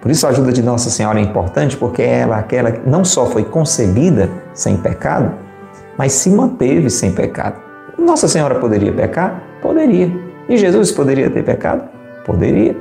Por 0.00 0.10
isso 0.10 0.26
a 0.26 0.30
ajuda 0.30 0.52
de 0.52 0.62
Nossa 0.62 0.90
Senhora 0.90 1.18
é 1.18 1.22
importante, 1.22 1.76
porque 1.76 2.02
ela 2.02 2.36
aquela 2.36 2.70
que 2.70 2.88
não 2.88 3.04
só 3.04 3.24
foi 3.24 3.42
concebida 3.42 4.28
sem 4.52 4.76
pecado, 4.76 5.34
mas 5.96 6.12
se 6.12 6.28
manteve 6.28 6.90
sem 6.90 7.12
pecado. 7.12 7.56
Nossa 7.98 8.28
Senhora 8.28 8.56
poderia 8.56 8.92
pecar? 8.92 9.42
Poderia. 9.62 10.10
E 10.48 10.56
Jesus 10.56 10.92
poderia 10.92 11.30
ter 11.30 11.42
pecado? 11.42 11.88
Poderia. 12.24 12.76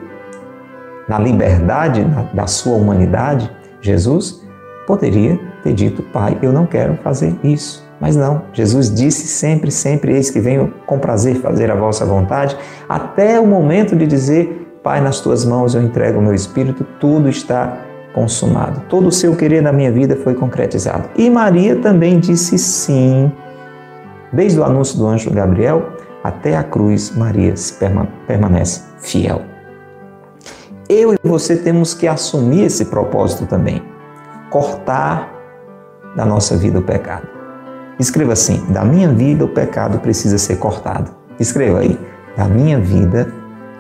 Na 1.08 1.19
liberdade 1.19 2.06
da 2.34 2.47
sua 2.47 2.76
humanidade, 2.76 3.49
Jesus 3.82 4.41
poderia 4.88 5.39
ter 5.63 5.73
dito: 5.73 6.02
Pai, 6.02 6.38
eu 6.41 6.52
não 6.52 6.65
quero 6.65 6.95
fazer 7.04 7.36
isso. 7.43 7.84
Mas 7.99 8.15
não, 8.15 8.43
Jesus 8.52 8.93
disse 8.93 9.28
sempre, 9.28 9.71
sempre: 9.71 10.13
Eis 10.13 10.30
que 10.30 10.39
venho 10.39 10.73
com 10.86 10.99
prazer 10.99 11.36
fazer 11.36 11.71
a 11.71 11.76
vossa 11.76 12.06
vontade, 12.06 12.58
até 12.88 13.39
o 13.39 13.47
momento 13.47 13.95
de 13.95 14.06
dizer: 14.06 14.78
Pai, 14.84 14.99
nas 14.99 15.19
tuas 15.19 15.45
mãos 15.45 15.76
eu 15.76 15.82
entrego 15.82 16.19
o 16.19 16.21
meu 16.21 16.34
espírito, 16.34 16.86
tudo 16.99 17.30
está 17.30 17.78
consumado. 18.13 18.82
Todo 18.89 19.08
o 19.08 19.12
seu 19.12 19.36
querer 19.36 19.62
na 19.62 19.71
minha 19.71 19.91
vida 19.91 20.15
foi 20.17 20.36
concretizado. 20.36 21.10
E 21.15 21.30
Maria 21.30 21.78
também 21.78 22.19
disse 22.19 22.58
sim. 22.58 23.32
Desde 24.34 24.60
o 24.60 24.63
anúncio 24.63 24.98
do 24.98 25.08
anjo 25.08 25.32
Gabriel 25.32 25.93
até 26.24 26.58
a 26.58 26.63
cruz, 26.63 27.15
Maria 27.15 27.54
permanece 28.28 28.82
fiel. 29.00 29.41
Eu 30.89 31.13
e 31.13 31.17
você 31.24 31.56
temos 31.56 31.93
que 31.93 32.08
assumir 32.08 32.63
esse 32.63 32.86
propósito 32.86 33.46
também. 33.46 33.82
Cortar 34.50 35.32
da 36.15 36.26
nossa 36.26 36.58
vida 36.58 36.80
o 36.80 36.84
pecado. 36.84 37.28
Escreva 38.00 38.34
assim: 38.34 38.65
da 38.72 38.84
minha 38.84 39.10
vida 39.10 39.46
o 39.46 39.48
pecado 39.48 40.00
precisa 40.00 40.38
ser 40.38 40.58
cortado. 40.58 41.12
Escreva 41.39 41.80
aí: 41.80 42.00
da 42.36 42.46
minha 42.46 42.80
vida 42.80 43.32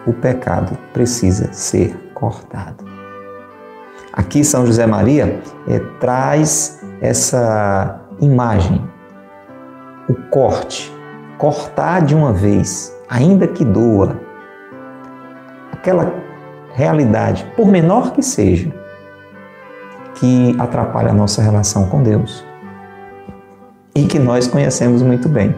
o 0.05 0.13
pecado 0.13 0.77
precisa 0.93 1.51
ser 1.51 1.95
cortado. 2.13 2.85
Aqui 4.11 4.43
São 4.43 4.65
José 4.65 4.85
Maria 4.85 5.41
é, 5.67 5.79
traz 5.99 6.79
essa 7.01 8.01
imagem, 8.21 8.87
o 10.09 10.13
corte, 10.29 10.93
cortar 11.37 12.01
de 12.01 12.15
uma 12.15 12.33
vez, 12.33 12.93
ainda 13.09 13.47
que 13.47 13.63
doa, 13.63 14.17
aquela 15.71 16.13
realidade, 16.73 17.45
por 17.55 17.67
menor 17.67 18.13
que 18.13 18.21
seja, 18.21 18.71
que 20.15 20.55
atrapalha 20.59 21.09
a 21.09 21.13
nossa 21.13 21.41
relação 21.41 21.87
com 21.87 22.01
Deus 22.01 22.45
e 23.95 24.05
que 24.05 24.17
nós 24.19 24.47
conhecemos 24.47 25.01
muito 25.01 25.29
bem. 25.29 25.55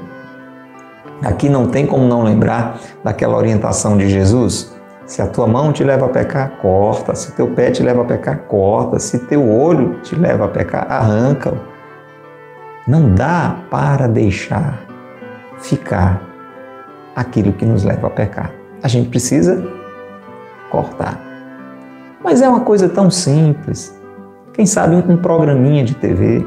Aqui 1.24 1.48
não 1.48 1.68
tem 1.68 1.86
como 1.86 2.06
não 2.06 2.24
lembrar 2.24 2.80
daquela 3.04 3.38
orientação 3.38 3.98
de 3.98 4.10
Jesus. 4.10 4.76
Se 5.06 5.22
a 5.22 5.28
tua 5.28 5.48
mão 5.48 5.72
te 5.72 5.84
leva 5.84 6.08
a 6.08 6.10
pecar, 6.10 6.58
corta. 6.62 7.16
Se 7.16 7.32
teu 7.34 7.48
pé 7.52 7.72
te 7.72 7.82
leva 7.82 8.02
a 8.02 8.06
pecar, 8.06 8.40
corta. 8.48 9.00
Se 9.00 9.20
teu 9.20 9.48
olho 9.50 10.00
te 10.02 10.16
leva 10.16 10.46
a 10.46 10.48
pecar, 10.48 10.86
arranca-o. 10.92 11.75
Não 12.88 13.16
dá 13.16 13.56
para 13.72 14.08
deixar 14.08 14.80
ficar 15.58 16.22
aquilo 17.16 17.52
que 17.52 17.66
nos 17.66 17.84
leva 17.84 18.06
a 18.06 18.10
pecar. 18.12 18.52
A 18.84 18.88
gente 18.88 19.10
precisa 19.10 19.68
cortar. 20.70 21.20
Mas 22.24 22.44
é 22.44 22.48
uma 22.48 22.60
coisa 22.60 22.88
tão 22.88 23.10
simples. 23.10 24.00
Quem 24.54 24.68
sabe 24.68 24.96
um 24.96 25.18
programinha 25.18 25.84
de 25.84 25.96
TV, 25.96 26.46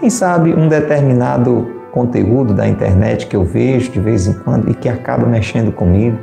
quem 0.00 0.08
sabe 0.08 0.54
um 0.54 0.68
determinado 0.68 1.70
conteúdo 1.92 2.54
da 2.54 2.66
internet 2.66 3.26
que 3.26 3.36
eu 3.36 3.44
vejo 3.44 3.92
de 3.92 4.00
vez 4.00 4.26
em 4.26 4.32
quando 4.32 4.70
e 4.70 4.74
que 4.74 4.88
acaba 4.88 5.26
mexendo 5.26 5.70
comigo. 5.70 6.16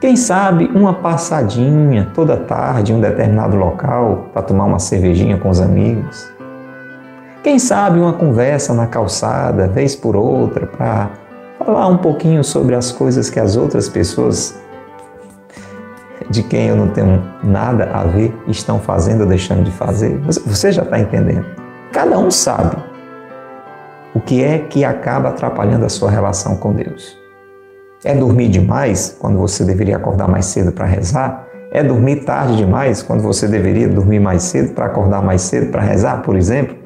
Quem 0.00 0.14
sabe 0.14 0.70
uma 0.72 0.94
passadinha 0.94 2.08
toda 2.14 2.36
tarde 2.36 2.92
em 2.92 2.96
um 2.96 3.00
determinado 3.00 3.56
local 3.56 4.30
para 4.32 4.42
tomar 4.42 4.66
uma 4.66 4.78
cervejinha 4.78 5.36
com 5.38 5.50
os 5.50 5.60
amigos. 5.60 6.39
Quem 7.42 7.58
sabe 7.58 7.98
uma 7.98 8.12
conversa 8.12 8.74
na 8.74 8.86
calçada, 8.86 9.66
vez 9.66 9.96
por 9.96 10.14
outra, 10.14 10.66
para 10.66 11.10
falar 11.58 11.86
um 11.86 11.96
pouquinho 11.96 12.44
sobre 12.44 12.74
as 12.74 12.92
coisas 12.92 13.30
que 13.30 13.40
as 13.40 13.56
outras 13.56 13.88
pessoas 13.88 14.60
de 16.28 16.42
quem 16.42 16.68
eu 16.68 16.76
não 16.76 16.88
tenho 16.88 17.22
nada 17.42 17.90
a 17.94 18.04
ver 18.04 18.38
estão 18.46 18.78
fazendo 18.78 19.22
ou 19.22 19.26
deixando 19.26 19.64
de 19.64 19.70
fazer. 19.70 20.18
Você 20.18 20.70
já 20.70 20.82
está 20.82 20.98
entendendo? 20.98 21.46
Cada 21.90 22.18
um 22.18 22.30
sabe 22.30 22.76
o 24.14 24.20
que 24.20 24.44
é 24.44 24.58
que 24.58 24.84
acaba 24.84 25.30
atrapalhando 25.30 25.86
a 25.86 25.88
sua 25.88 26.10
relação 26.10 26.56
com 26.56 26.74
Deus? 26.74 27.18
É 28.04 28.14
dormir 28.14 28.48
demais 28.48 29.16
quando 29.18 29.38
você 29.38 29.64
deveria 29.64 29.96
acordar 29.96 30.28
mais 30.28 30.44
cedo 30.44 30.72
para 30.72 30.84
rezar? 30.84 31.46
É 31.72 31.82
dormir 31.82 32.24
tarde 32.24 32.58
demais 32.58 33.02
quando 33.02 33.22
você 33.22 33.48
deveria 33.48 33.88
dormir 33.88 34.20
mais 34.20 34.42
cedo 34.42 34.74
para 34.74 34.86
acordar 34.86 35.22
mais 35.22 35.40
cedo 35.40 35.70
para 35.70 35.80
rezar, 35.80 36.20
por 36.20 36.36
exemplo? 36.36 36.79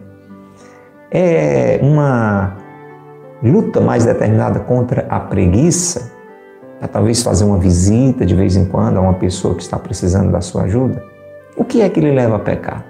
É 1.16 1.79
uma 1.81 2.57
luta 3.40 3.81
mais 3.81 4.05
determinada 4.05 4.59
contra 4.59 5.07
a 5.09 5.20
preguiça, 5.20 6.12
para 6.81 6.88
talvez 6.88 7.22
fazer 7.22 7.44
uma 7.44 7.59
visita 7.59 8.27
de 8.27 8.35
vez 8.35 8.57
em 8.57 8.64
quando 8.64 8.96
a 8.96 9.00
uma 9.00 9.14
pessoa 9.14 9.55
que 9.55 9.62
está 9.62 9.79
precisando 9.79 10.33
da 10.33 10.40
sua 10.40 10.64
ajuda? 10.64 11.03
O 11.57 11.64
que 11.64 11.83
é 11.83 11.88
que 11.88 12.00
lhe 12.00 12.11
leva 12.11 12.37
a 12.37 12.38
pecar? 12.40 12.85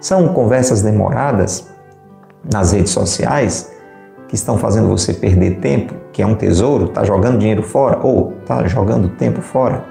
São 0.00 0.28
conversas 0.28 0.82
demoradas 0.82 1.68
nas 2.52 2.72
redes 2.72 2.92
sociais 2.92 3.72
que 4.28 4.36
estão 4.36 4.56
fazendo 4.56 4.88
você 4.88 5.12
perder 5.12 5.58
tempo, 5.58 5.94
que 6.12 6.22
é 6.22 6.26
um 6.26 6.36
tesouro, 6.36 6.84
está 6.84 7.02
jogando 7.02 7.38
dinheiro 7.38 7.62
fora 7.62 7.98
ou 8.02 8.34
está 8.40 8.66
jogando 8.68 9.08
tempo 9.08 9.42
fora. 9.42 9.84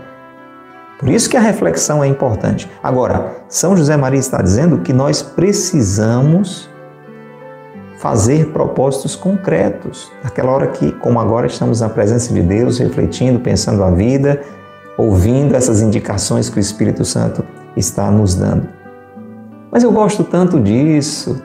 Por 1.00 1.10
isso 1.10 1.30
que 1.30 1.36
a 1.36 1.42
reflexão 1.42 2.02
é 2.04 2.08
importante. 2.08 2.72
Agora, 2.82 3.44
São 3.50 3.76
José 3.76 3.98
Maria 3.98 4.20
está 4.20 4.42
dizendo 4.42 4.80
que 4.80 4.94
nós 4.94 5.22
precisamos 5.22 6.70
fazer 8.04 8.48
propósitos 8.48 9.16
concretos. 9.16 10.12
Naquela 10.22 10.52
hora 10.52 10.68
que, 10.68 10.92
como 10.92 11.22
agora, 11.22 11.48
estamos 11.48 11.80
na 11.80 11.88
presença 11.88 12.34
de 12.34 12.42
Deus, 12.42 12.78
refletindo, 12.78 13.40
pensando 13.40 13.82
a 13.82 13.90
vida, 13.90 14.42
ouvindo 14.98 15.56
essas 15.56 15.82
indicações 15.82 16.50
que 16.50 16.58
o 16.58 16.60
Espírito 16.60 17.06
Santo 17.06 17.46
está 17.78 18.12
nos 18.12 18.36
dando. 18.36 18.68
Mas 19.72 19.84
eu 19.84 19.92
gosto 19.94 20.22
tanto 20.22 20.60
disso, 20.60 21.42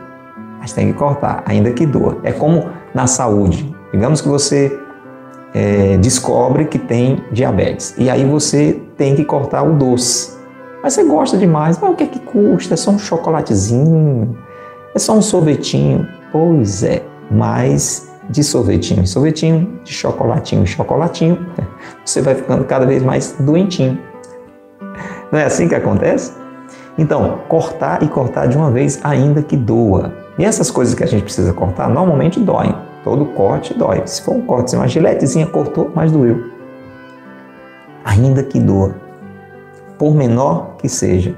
mas 0.59 0.73
tem 0.73 0.89
que 0.89 0.99
cortar, 0.99 1.45
ainda 1.47 1.71
que 1.71 1.87
doa. 1.87 2.19
É 2.25 2.33
como 2.33 2.67
na 2.93 3.07
saúde. 3.07 3.73
Digamos 3.93 4.21
que 4.21 4.27
você 4.27 4.77
é, 5.55 5.97
descobre 5.99 6.65
que 6.65 6.79
tem 6.81 7.23
diabetes 7.31 7.95
e 7.97 8.11
aí 8.11 8.25
você 8.25 8.83
tem 8.97 9.15
que 9.15 9.25
cortar 9.25 9.63
o 9.63 9.75
doce. 9.75 10.37
Mas 10.83 10.95
você 10.95 11.05
gosta 11.05 11.39
demais, 11.39 11.79
mas 11.79 11.89
o 11.89 11.95
que 11.95 12.03
é 12.03 12.07
que 12.09 12.19
custa? 12.19 12.75
É 12.75 12.77
só 12.77 12.91
um 12.91 12.99
chocolatezinho, 12.99 14.37
é 14.93 14.99
só 14.99 15.17
um 15.17 15.23
sorvetinho. 15.23 16.18
Pois 16.31 16.83
é, 16.83 17.03
mas 17.31 18.09
de 18.29 18.45
sorvetinho 18.45 19.03
em 19.03 19.07
sorvetinho, 19.07 19.81
de 19.83 19.93
chocolatinho 19.93 20.63
em 20.63 20.67
chocolatinho, 20.67 21.47
você 22.05 22.21
vai 22.21 22.35
ficando 22.35 22.65
cada 22.65 22.87
vez 22.87 23.03
mais 23.03 23.35
doentinho. 23.41 23.99
Não 25.33 25.39
é 25.39 25.45
assim 25.45 25.69
que 25.69 25.75
acontece? 25.75 26.33
Então, 26.99 27.39
cortar 27.49 28.03
e 28.03 28.09
cortar 28.09 28.47
de 28.47 28.57
uma 28.57 28.71
vez, 28.71 28.99
ainda 29.05 29.43
que 29.43 29.57
doa. 29.57 30.13
E 30.39 30.45
essas 30.45 30.71
coisas 30.71 30.95
que 30.95 31.05
a 31.05 31.07
gente 31.07 31.23
precisa 31.23 31.53
cortar 31.53 31.89
normalmente 31.89 32.41
doem. 32.41 32.75
Todo 33.05 33.25
corte 33.27 33.73
dói. 33.73 34.03
Se 34.05 34.21
for 34.23 34.35
um 34.35 34.43
corte, 34.43 34.75
uma 34.75 34.89
giletezinha 34.89 35.47
cortou, 35.47 35.91
mas 35.95 36.11
doeu. 36.11 36.51
Ainda 38.05 38.43
que 38.43 38.59
doa, 38.59 38.95
por 39.97 40.15
menor 40.15 40.77
que 40.79 40.89
seja. 40.89 41.35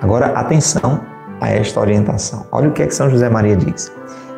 Agora, 0.00 0.26
atenção 0.26 1.00
a 1.44 1.50
esta 1.50 1.78
orientação. 1.78 2.46
Olha 2.50 2.68
o 2.68 2.72
que 2.72 2.82
é 2.82 2.86
que 2.86 2.94
São 2.94 3.10
José 3.10 3.28
Maria 3.28 3.54
diz. 3.54 3.92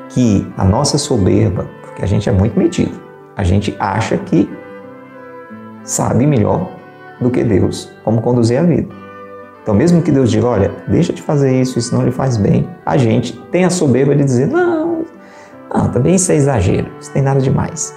Que 0.08 0.52
a 0.56 0.64
nossa 0.64 0.98
soberba, 0.98 1.66
porque 1.82 2.02
a 2.02 2.06
gente 2.06 2.28
é 2.28 2.32
muito 2.32 2.58
metido, 2.58 3.00
a 3.36 3.44
gente 3.44 3.76
acha 3.78 4.16
que 4.16 4.50
sabe 5.84 6.26
melhor 6.26 6.68
do 7.20 7.30
que 7.30 7.44
Deus 7.44 7.92
como 8.04 8.20
conduzir 8.20 8.58
a 8.58 8.62
vida. 8.62 8.88
Então, 9.62 9.74
mesmo 9.74 10.02
que 10.02 10.10
Deus 10.10 10.30
diga, 10.30 10.46
olha, 10.46 10.70
deixa 10.88 11.12
de 11.12 11.22
fazer 11.22 11.60
isso, 11.60 11.78
isso 11.78 11.94
não 11.94 12.04
lhe 12.04 12.12
faz 12.12 12.36
bem, 12.36 12.68
a 12.84 12.96
gente 12.96 13.36
tem 13.50 13.64
a 13.64 13.70
soberba 13.70 14.14
de 14.14 14.24
dizer, 14.24 14.46
não, 14.46 15.04
não, 15.72 15.90
também 15.90 16.14
isso 16.14 16.30
é 16.30 16.36
exagero, 16.36 16.88
isso 17.00 17.12
tem 17.12 17.22
nada 17.22 17.40
demais. 17.40 17.94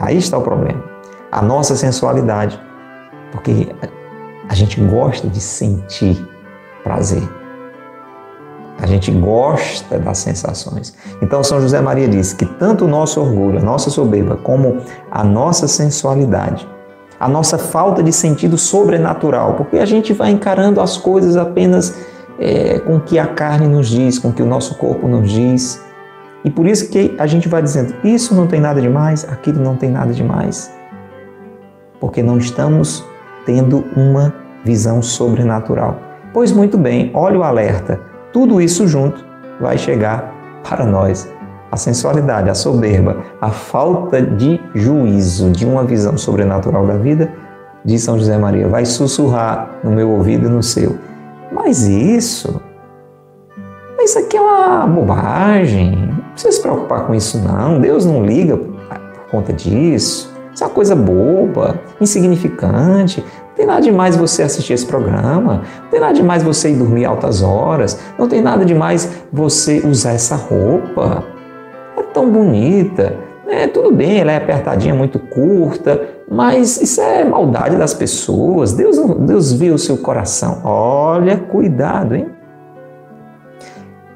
Aí 0.00 0.16
está 0.16 0.36
o 0.36 0.42
problema. 0.42 0.82
A 1.30 1.40
nossa 1.40 1.76
sensualidade, 1.76 2.60
porque 3.30 3.68
a 4.48 4.54
gente 4.54 4.80
gosta 4.80 5.28
de 5.28 5.40
sentir 5.40 6.26
prazer. 6.82 7.22
A 8.82 8.86
gente 8.86 9.10
gosta 9.12 9.98
das 9.98 10.18
sensações. 10.18 10.94
Então, 11.22 11.42
São 11.42 11.60
José 11.60 11.80
Maria 11.80 12.08
diz 12.08 12.34
que 12.34 12.44
tanto 12.44 12.84
o 12.84 12.88
nosso 12.88 13.20
orgulho, 13.20 13.60
a 13.60 13.62
nossa 13.62 13.88
soberba, 13.88 14.36
como 14.36 14.78
a 15.10 15.24
nossa 15.24 15.66
sensualidade 15.66 16.68
a 17.22 17.28
nossa 17.28 17.56
falta 17.56 18.02
de 18.02 18.12
sentido 18.12 18.58
sobrenatural, 18.58 19.54
porque 19.54 19.78
a 19.78 19.84
gente 19.86 20.12
vai 20.12 20.32
encarando 20.32 20.80
as 20.80 20.96
coisas 20.96 21.36
apenas 21.36 21.96
é, 22.36 22.80
com 22.80 22.96
o 22.96 23.00
que 23.00 23.16
a 23.16 23.28
carne 23.28 23.68
nos 23.68 23.86
diz, 23.86 24.18
com 24.18 24.30
o 24.30 24.32
que 24.32 24.42
o 24.42 24.46
nosso 24.46 24.74
corpo 24.74 25.06
nos 25.06 25.30
diz. 25.30 25.80
E 26.44 26.50
por 26.50 26.66
isso 26.66 26.90
que 26.90 27.14
a 27.16 27.26
gente 27.28 27.48
vai 27.48 27.62
dizendo: 27.62 27.94
isso 28.02 28.34
não 28.34 28.48
tem 28.48 28.60
nada 28.60 28.80
de 28.80 28.88
mais, 28.88 29.24
aquilo 29.24 29.62
não 29.62 29.76
tem 29.76 29.88
nada 29.88 30.12
de 30.12 30.24
mais. 30.24 30.68
Porque 32.00 32.24
não 32.24 32.38
estamos 32.38 33.04
tendo 33.46 33.84
uma 33.96 34.34
visão 34.64 35.00
sobrenatural. 35.00 36.00
Pois 36.32 36.50
muito 36.50 36.76
bem, 36.76 37.12
olha 37.14 37.38
o 37.38 37.44
alerta: 37.44 38.00
tudo 38.32 38.60
isso 38.60 38.88
junto 38.88 39.24
vai 39.60 39.76
chegar 39.76 40.34
para 40.68 40.84
nós. 40.84 41.30
A 41.70 41.76
sensualidade, 41.76 42.50
a 42.50 42.54
soberba, 42.54 43.24
a 43.40 43.50
falta 43.50 44.20
de 44.20 44.60
juízo, 44.74 45.50
de 45.50 45.64
uma 45.64 45.84
visão 45.84 46.18
sobrenatural 46.18 46.86
da 46.86 46.96
vida, 46.96 47.32
diz 47.84 48.02
São 48.02 48.18
José 48.18 48.36
Maria, 48.36 48.68
vai 48.68 48.84
sussurrar 48.84 49.78
no 49.82 49.90
meu 49.90 50.10
ouvido 50.10 50.46
e 50.46 50.50
no 50.50 50.62
seu. 50.62 50.98
Mas 51.50 51.82
isso, 51.86 52.60
isso 54.00 54.18
aqui 54.18 54.36
é 54.36 54.40
uma 54.40 54.86
bobagem, 54.86 55.96
não 55.96 56.32
precisa 56.32 56.52
se 56.52 56.60
preocupar 56.60 57.06
com 57.06 57.14
isso 57.14 57.38
não, 57.38 57.80
Deus 57.80 58.04
não 58.04 58.24
liga 58.24 58.56
por 58.56 59.30
conta 59.30 59.52
disso, 59.52 60.32
isso 60.52 60.62
é 60.62 60.66
uma 60.66 60.74
coisa 60.74 60.94
boba, 60.94 61.80
insignificante, 62.00 63.24
tem 63.62 63.66
nada 63.68 63.80
demais 63.80 64.16
você 64.16 64.42
assistir 64.42 64.72
esse 64.72 64.84
programa, 64.84 65.62
não 65.84 65.88
tem 65.88 66.00
nada 66.00 66.14
demais 66.14 66.42
você 66.42 66.70
ir 66.70 66.74
dormir 66.74 67.04
altas 67.04 67.44
horas, 67.44 67.96
não 68.18 68.26
tem 68.26 68.42
nada 68.42 68.64
demais 68.64 69.08
você 69.32 69.80
usar 69.86 70.14
essa 70.14 70.34
roupa 70.34 71.24
tão 72.12 72.28
bonita. 72.28 73.14
É, 73.46 73.68
tudo 73.68 73.92
bem, 73.92 74.18
ela 74.18 74.32
é 74.32 74.36
apertadinha, 74.36 74.92
muito 74.92 75.20
curta, 75.20 76.08
mas 76.28 76.80
isso 76.82 77.00
é 77.00 77.24
maldade 77.24 77.76
das 77.76 77.94
pessoas. 77.94 78.72
Deus, 78.72 78.96
Deus 79.20 79.52
viu 79.52 79.74
o 79.74 79.78
seu 79.78 79.96
coração. 79.96 80.60
Olha, 80.64 81.36
cuidado, 81.36 82.16
hein? 82.16 82.26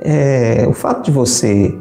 É, 0.00 0.66
o 0.68 0.72
fato 0.72 1.04
de 1.04 1.12
você 1.12 1.72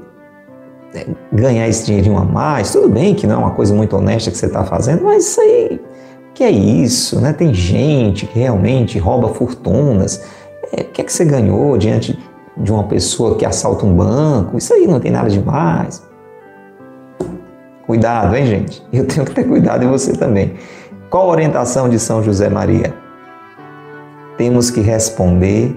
é, 0.94 1.08
ganhar 1.34 1.68
esse 1.68 1.84
dinheirinho 1.84 2.18
a 2.18 2.24
mais, 2.24 2.72
tudo 2.72 2.88
bem 2.88 3.16
que 3.16 3.26
não 3.26 3.36
é 3.36 3.38
uma 3.40 3.52
coisa 3.52 3.74
muito 3.74 3.98
honesta 3.98 4.30
que 4.30 4.38
você 4.38 4.46
está 4.46 4.64
fazendo, 4.64 5.04
mas 5.04 5.26
isso 5.26 5.42
aí, 5.42 5.82
que 6.36 6.44
é 6.44 6.52
isso, 6.52 7.20
né? 7.22 7.32
Tem 7.32 7.54
gente 7.54 8.28
que 8.28 8.38
realmente 8.38 9.00
rouba 9.00 9.30
fortunas. 9.30 10.22
É, 10.74 10.82
o 10.82 10.86
que 10.86 11.02
é 11.02 11.04
que 11.04 11.12
você 11.12 11.24
ganhou 11.24 11.78
diante 11.78 12.20
de 12.58 12.72
uma 12.72 12.84
pessoa 12.84 13.36
que 13.36 13.46
assalta 13.46 13.86
um 13.86 13.96
banco? 13.96 14.58
Isso 14.58 14.74
aí 14.74 14.86
não 14.86 15.00
tem 15.00 15.12
nada 15.12 15.30
demais. 15.30 16.04
Cuidado, 17.88 18.36
hein, 18.36 18.46
gente? 18.46 18.86
Eu 18.92 19.08
tenho 19.08 19.26
que 19.26 19.34
ter 19.34 19.46
cuidado 19.46 19.86
e 19.86 19.88
você 19.88 20.12
também. 20.12 20.56
Qual 21.10 21.30
a 21.30 21.32
orientação 21.32 21.88
de 21.88 21.98
São 21.98 22.22
José 22.22 22.50
Maria? 22.50 22.94
Temos 24.38 24.70
que 24.70 24.82
responder 24.82 25.74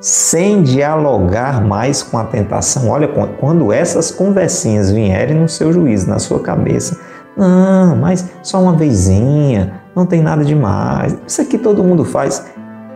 sem 0.00 0.62
dialogar 0.62 1.64
mais 1.64 2.02
com 2.02 2.18
a 2.18 2.24
tentação. 2.24 2.90
Olha, 2.90 3.08
quando 3.40 3.72
essas 3.72 4.10
conversinhas 4.10 4.90
vierem 4.90 5.36
no 5.36 5.48
seu 5.48 5.72
juízo, 5.72 6.10
na 6.10 6.18
sua 6.18 6.40
cabeça, 6.40 7.00
não, 7.38 7.96
mas 7.96 8.28
só 8.42 8.60
uma 8.60 8.72
vezinha, 8.72 9.80
não 9.94 10.04
tem 10.04 10.20
nada 10.20 10.44
demais. 10.44 11.16
Isso 11.26 11.40
aqui 11.40 11.56
todo 11.56 11.82
mundo 11.84 12.04
faz. 12.04 12.44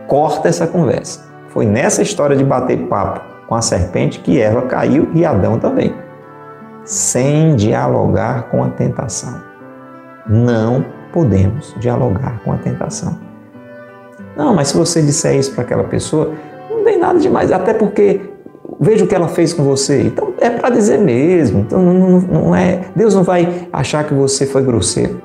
Corta 0.07 0.49
essa 0.49 0.67
conversa. 0.67 1.21
Foi 1.47 1.65
nessa 1.65 2.01
história 2.01 2.35
de 2.35 2.43
bater 2.43 2.77
papo 2.87 3.21
com 3.47 3.55
a 3.55 3.61
serpente 3.61 4.19
que 4.19 4.39
Eva 4.39 4.63
caiu 4.63 5.09
e 5.13 5.25
Adão 5.25 5.57
também 5.57 6.03
sem 6.85 7.55
dialogar 7.55 8.49
com 8.49 8.63
a 8.63 8.69
tentação. 8.69 9.41
Não 10.27 10.85
podemos 11.11 11.75
dialogar 11.79 12.41
com 12.43 12.51
a 12.51 12.57
tentação. 12.57 13.17
Não, 14.35 14.53
mas 14.53 14.69
se 14.69 14.77
você 14.77 15.01
disser 15.01 15.35
isso 15.35 15.53
para 15.53 15.63
aquela 15.63 15.83
pessoa, 15.83 16.33
não 16.69 16.83
tem 16.83 16.97
nada 16.97 17.19
demais, 17.19 17.51
até 17.51 17.73
porque 17.73 18.32
veja 18.79 19.05
o 19.05 19.07
que 19.07 19.15
ela 19.15 19.27
fez 19.27 19.53
com 19.53 19.63
você. 19.63 20.03
Então 20.03 20.33
é 20.39 20.49
para 20.49 20.69
dizer 20.69 20.97
mesmo. 20.99 21.61
Então 21.61 21.81
não, 21.81 22.19
não, 22.19 22.55
é, 22.55 22.81
Deus 22.95 23.15
não 23.15 23.23
vai 23.23 23.67
achar 23.71 24.03
que 24.05 24.13
você 24.13 24.45
foi 24.45 24.63
grosseiro. 24.63 25.21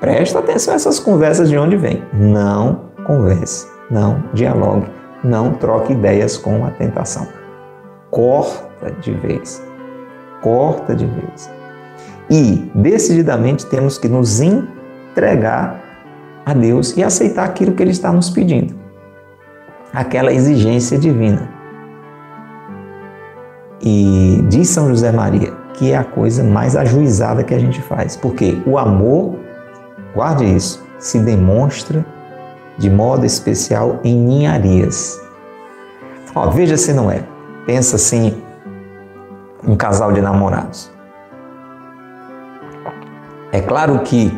Presta 0.00 0.38
atenção 0.38 0.74
a 0.74 0.76
essas 0.76 0.98
conversas 0.98 1.48
de 1.48 1.56
onde 1.56 1.76
vem. 1.76 2.02
Não 2.12 2.90
converse, 3.06 3.66
não 3.90 4.22
dialogue, 4.32 4.86
não 5.22 5.52
troque 5.52 5.92
ideias 5.92 6.36
com 6.36 6.64
a 6.64 6.70
tentação. 6.70 7.26
Corta 8.10 8.90
de 9.00 9.12
vez 9.12 9.62
corta 10.44 10.94
de 10.94 11.06
vez. 11.06 11.50
E, 12.28 12.70
decididamente, 12.74 13.64
temos 13.64 13.96
que 13.96 14.06
nos 14.06 14.42
entregar 14.42 15.82
a 16.44 16.52
Deus 16.52 16.94
e 16.94 17.02
aceitar 17.02 17.44
aquilo 17.44 17.72
que 17.72 17.82
Ele 17.82 17.92
está 17.92 18.12
nos 18.12 18.28
pedindo 18.28 18.84
aquela 19.92 20.32
exigência 20.32 20.98
divina. 20.98 21.48
E 23.84 24.42
diz 24.48 24.68
São 24.68 24.88
José 24.88 25.12
Maria 25.12 25.64
que 25.74 25.90
é 25.90 25.96
a 25.96 26.04
coisa 26.04 26.42
mais 26.42 26.76
ajuizada 26.76 27.42
que 27.42 27.54
a 27.54 27.58
gente 27.58 27.82
faz, 27.82 28.16
porque 28.16 28.62
o 28.64 28.78
amor, 28.78 29.36
guarde 30.14 30.44
isso, 30.44 30.82
se 30.98 31.18
demonstra 31.18 32.04
de 32.78 32.88
modo 32.88 33.26
especial 33.26 33.98
em 34.04 34.16
ninharias. 34.16 35.20
Ó, 36.34 36.48
veja 36.50 36.76
se 36.76 36.92
não 36.92 37.10
é. 37.10 37.24
Pensa 37.66 37.96
assim, 37.96 38.40
um 39.66 39.76
casal 39.76 40.12
de 40.12 40.20
namorados. 40.20 40.90
É 43.52 43.60
claro 43.60 44.00
que 44.00 44.32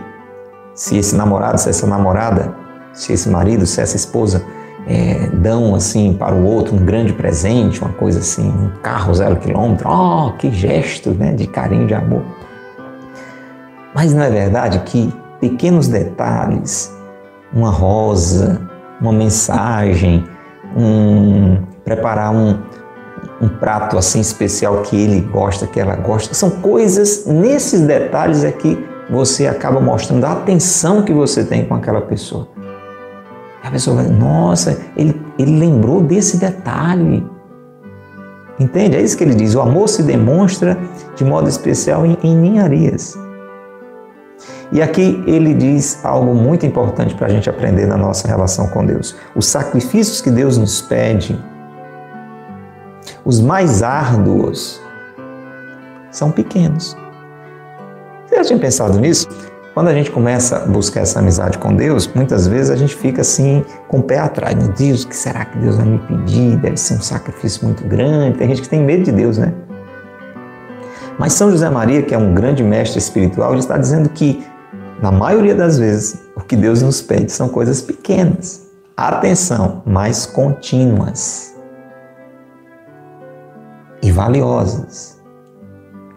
se 0.75 0.97
esse 0.97 1.15
namorado, 1.15 1.59
se 1.59 1.69
essa 1.71 1.87
namorada 1.87 2.55
se 2.93 3.13
esse 3.13 3.29
marido, 3.29 3.67
se 3.67 3.81
essa 3.81 3.95
esposa 3.95 4.43
é, 4.87 5.29
dão 5.33 5.75
assim 5.75 6.15
para 6.15 6.35
o 6.35 6.45
outro 6.45 6.75
um 6.77 6.85
grande 6.85 7.13
presente, 7.13 7.81
uma 7.81 7.93
coisa 7.93 8.21
assim, 8.21 8.49
um 8.49 8.71
carro 8.83 9.13
zero 9.15 9.37
quilômetro, 9.37 9.89
oh, 9.89 10.33
que 10.39 10.51
gesto 10.51 11.11
né, 11.11 11.33
de 11.33 11.47
carinho, 11.47 11.87
de 11.87 11.95
amor. 11.95 12.23
Mas 13.95 14.15
não 14.15 14.23
é 14.23 14.31
verdade 14.31 14.79
que 14.81 15.13
pequenos 15.41 15.89
detalhes, 15.89 16.95
uma 17.53 17.71
rosa, 17.71 18.61
uma 19.01 19.13
mensagem, 19.13 20.25
um, 20.77 21.59
preparar 21.85 22.33
um, 22.33 22.59
um 23.41 23.49
prato 23.49 23.99
assim 23.99 24.21
especial 24.21 24.83
que 24.83 24.97
ele 24.97 25.21
gosta, 25.21 25.67
que 25.67 25.81
ela 25.81 25.97
gosta, 25.97 26.35
são 26.35 26.51
coisas, 26.51 27.27
nesses 27.27 27.81
detalhes 27.81 28.45
é 28.45 28.53
que 28.53 28.87
você 29.09 29.47
acaba 29.47 29.81
mostrando 29.81 30.25
a 30.25 30.33
atenção 30.33 31.03
que 31.03 31.13
você 31.13 31.45
tem 31.45 31.65
com 31.65 31.75
aquela 31.75 32.01
pessoa. 32.01 32.56
A 33.67 33.71
pessoa 33.73 33.97
vai, 33.97 34.07
nossa, 34.07 34.81
ele, 34.97 35.21
ele 35.37 35.59
lembrou 35.59 36.01
desse 36.01 36.37
detalhe. 36.37 37.29
Entende? 38.61 38.97
É 38.97 39.03
isso 39.03 39.19
que 39.19 39.25
ele 39.25 39.35
diz. 39.35 39.57
O 39.57 39.61
amor 39.61 39.89
se 39.89 40.05
demonstra 40.05 40.79
de 41.17 41.25
modo 41.25 41.49
especial 41.49 42.07
em, 42.07 42.17
em 42.23 42.37
ninharias. 42.37 43.19
E 44.71 44.81
aqui 44.81 45.21
ele 45.27 45.53
diz 45.53 46.05
algo 46.05 46.33
muito 46.33 46.65
importante 46.65 47.17
para 47.17 47.27
a 47.27 47.31
gente 47.31 47.51
aprender 47.51 47.87
na 47.87 47.97
nossa 47.97 48.29
relação 48.29 48.69
com 48.69 48.87
Deus. 48.87 49.17
Os 49.35 49.47
sacrifícios 49.47 50.21
que 50.21 50.31
Deus 50.31 50.57
nos 50.57 50.81
pede, 50.81 51.37
os 53.25 53.41
mais 53.41 53.83
árduos, 53.83 54.81
são 56.13 56.31
pequenos. 56.31 56.97
Você 58.27 58.37
já 58.37 58.45
tinha 58.45 58.59
pensado 58.61 58.97
nisso? 59.01 59.29
Quando 59.77 59.89
a 59.89 59.93
gente 59.93 60.11
começa 60.11 60.57
a 60.57 60.61
buscar 60.61 61.03
essa 61.03 61.19
amizade 61.19 61.59
com 61.59 61.77
Deus, 61.77 62.07
muitas 62.15 62.47
vezes 62.47 62.71
a 62.71 62.77
gente 62.77 62.97
fica 62.97 63.21
assim 63.21 63.63
com 63.89 63.99
o 63.99 64.03
pé 64.03 64.19
atrás. 64.19 64.55
Meu 64.55 64.69
Deus, 64.69 65.03
o 65.03 65.09
que 65.09 65.15
será 65.15 65.45
que 65.45 65.59
Deus 65.59 65.77
vai 65.77 65.85
me 65.85 65.99
pedir? 65.99 66.57
Deve 66.57 66.79
ser 66.79 66.95
um 66.95 67.03
sacrifício 67.03 67.63
muito 67.63 67.85
grande. 67.87 68.39
Tem 68.39 68.49
gente 68.49 68.63
que 68.63 68.71
tem 68.71 68.83
medo 68.83 69.03
de 69.03 69.13
Deus, 69.13 69.37
né? 69.37 69.53
Mas 71.19 71.35
São 71.35 71.51
José 71.51 71.69
Maria, 71.69 72.01
que 72.01 72.15
é 72.15 72.17
um 72.17 72.33
grande 72.33 72.65
mestre 72.65 72.99
espiritual, 72.99 73.51
ele 73.51 73.59
está 73.59 73.77
dizendo 73.77 74.09
que, 74.09 74.43
na 75.03 75.13
maioria 75.13 75.55
das 75.55 75.79
vezes, 75.79 76.23
o 76.35 76.41
que 76.41 76.57
Deus 76.57 76.81
nos 76.81 77.03
pede 77.03 77.31
são 77.31 77.47
coisas 77.47 77.83
pequenas. 77.83 78.67
Atenção, 78.97 79.83
mas 79.85 80.25
contínuas 80.25 81.55
e 84.03 84.11
valiosas, 84.11 85.21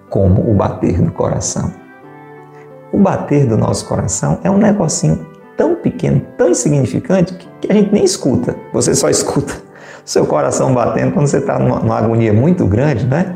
como 0.10 0.50
o 0.50 0.54
bater 0.54 1.02
do 1.02 1.12
coração. 1.12 1.79
O 2.92 2.98
bater 2.98 3.46
do 3.46 3.58
nosso 3.58 3.88
coração 3.88 4.40
é 4.44 4.50
um 4.50 4.58
negocinho 4.58 5.28
tão 5.56 5.76
pequeno, 5.76 6.22
tão 6.38 6.50
insignificante, 6.50 7.38
que 7.62 7.72
a 7.72 7.76
gente 7.76 7.92
nem 7.92 8.04
escuta. 8.04 8.56
Você 8.74 8.96
só 8.96 9.10
escuta 9.12 9.54
o 9.54 10.10
seu 10.10 10.26
coração 10.26 10.74
batendo 10.74 11.12
quando 11.12 11.28
você 11.28 11.38
está 11.38 11.60
numa, 11.60 11.80
numa, 11.80 11.98
agonia 11.98 12.34
muito 12.34 12.66
grande, 12.66 13.06
né? 13.06 13.36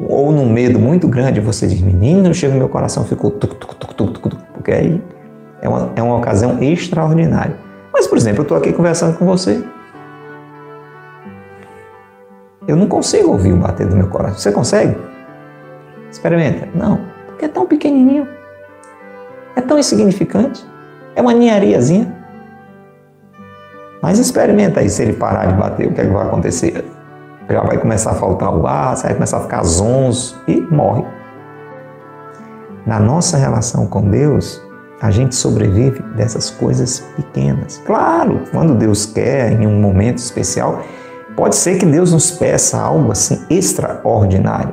Ou 0.00 0.32
num 0.32 0.50
medo 0.50 0.78
muito 0.78 1.06
grande, 1.06 1.40
você 1.40 1.66
diz, 1.66 1.80
menino, 1.80 2.32
chega 2.34 2.54
meu 2.54 2.68
coração, 2.68 3.04
ficou 3.04 3.30
tuc, 3.30 3.54
tuc, 3.54 3.74
tuc, 3.74 3.94
tuc, 3.94 4.18
tuc, 4.18 4.36
porque 4.54 4.72
aí 4.72 5.02
é 5.62 5.68
uma, 5.68 5.92
é 5.94 6.02
uma 6.02 6.16
ocasião 6.16 6.62
extraordinária. 6.62 7.56
Mas, 7.92 8.06
por 8.06 8.16
exemplo, 8.16 8.40
eu 8.40 8.42
estou 8.42 8.56
aqui 8.56 8.72
conversando 8.72 9.16
com 9.16 9.26
você. 9.26 9.62
Eu 12.66 12.76
não 12.76 12.86
consigo 12.86 13.30
ouvir 13.30 13.52
o 13.52 13.56
bater 13.56 13.86
do 13.86 13.96
meu 13.96 14.08
coração. 14.08 14.38
Você 14.38 14.52
consegue? 14.52 14.96
Experimenta. 16.10 16.68
Não, 16.74 17.00
porque 17.26 17.44
é 17.44 17.48
tão 17.48 17.66
pequenininho. 17.66 18.26
É 19.60 19.62
tão 19.62 19.78
insignificante. 19.78 20.66
É 21.14 21.20
uma 21.20 21.34
ninhariazinha. 21.34 22.10
Mas 24.00 24.18
experimenta 24.18 24.80
aí, 24.80 24.88
se 24.88 25.02
ele 25.02 25.12
parar 25.12 25.44
de 25.44 25.54
bater, 25.54 25.86
o 25.86 25.92
que, 25.92 26.00
é 26.00 26.06
que 26.06 26.10
vai 26.10 26.26
acontecer? 26.26 26.82
Já 27.46 27.60
vai 27.60 27.76
começar 27.76 28.12
a 28.12 28.14
faltar 28.14 28.56
o 28.56 28.66
ar, 28.66 28.96
você 28.96 29.08
vai 29.08 29.14
começar 29.14 29.36
a 29.36 29.40
ficar 29.42 29.62
zonzo 29.62 30.34
e 30.48 30.62
morre. 30.62 31.04
Na 32.86 32.98
nossa 32.98 33.36
relação 33.36 33.86
com 33.86 34.08
Deus, 34.08 34.62
a 35.02 35.10
gente 35.10 35.34
sobrevive 35.34 36.00
dessas 36.16 36.48
coisas 36.48 37.00
pequenas. 37.14 37.82
Claro, 37.84 38.40
quando 38.50 38.74
Deus 38.74 39.04
quer, 39.04 39.52
em 39.52 39.66
um 39.66 39.78
momento 39.78 40.16
especial, 40.16 40.82
pode 41.36 41.54
ser 41.54 41.76
que 41.76 41.84
Deus 41.84 42.14
nos 42.14 42.30
peça 42.30 42.80
algo 42.80 43.12
assim 43.12 43.44
extraordinário. 43.50 44.72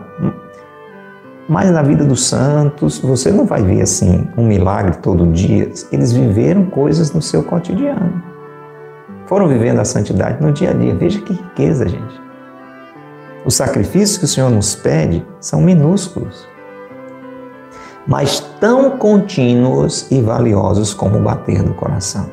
Mas 1.47 1.71
na 1.71 1.81
vida 1.81 2.03
dos 2.03 2.25
santos, 2.25 2.99
você 2.99 3.31
não 3.31 3.45
vai 3.45 3.63
ver 3.63 3.81
assim 3.81 4.27
um 4.37 4.45
milagre 4.45 4.97
todo 4.97 5.31
dia. 5.31 5.71
Eles 5.91 6.11
viveram 6.11 6.65
coisas 6.65 7.13
no 7.13 7.21
seu 7.21 7.41
cotidiano. 7.41 8.21
Foram 9.27 9.47
vivendo 9.47 9.79
a 9.79 9.85
santidade 9.85 10.41
no 10.41 10.51
dia 10.51 10.71
a 10.71 10.73
dia. 10.73 10.93
Veja 10.93 11.21
que 11.21 11.33
riqueza, 11.33 11.87
gente. 11.87 12.21
Os 13.45 13.55
sacrifícios 13.55 14.17
que 14.17 14.25
o 14.25 14.27
Senhor 14.27 14.49
nos 14.49 14.75
pede 14.75 15.25
são 15.39 15.61
minúsculos, 15.61 16.45
mas 18.05 18.41
tão 18.59 18.97
contínuos 18.97 20.11
e 20.11 20.21
valiosos 20.21 20.93
como 20.93 21.17
o 21.17 21.21
bater 21.21 21.63
do 21.63 21.73
coração. 21.73 22.29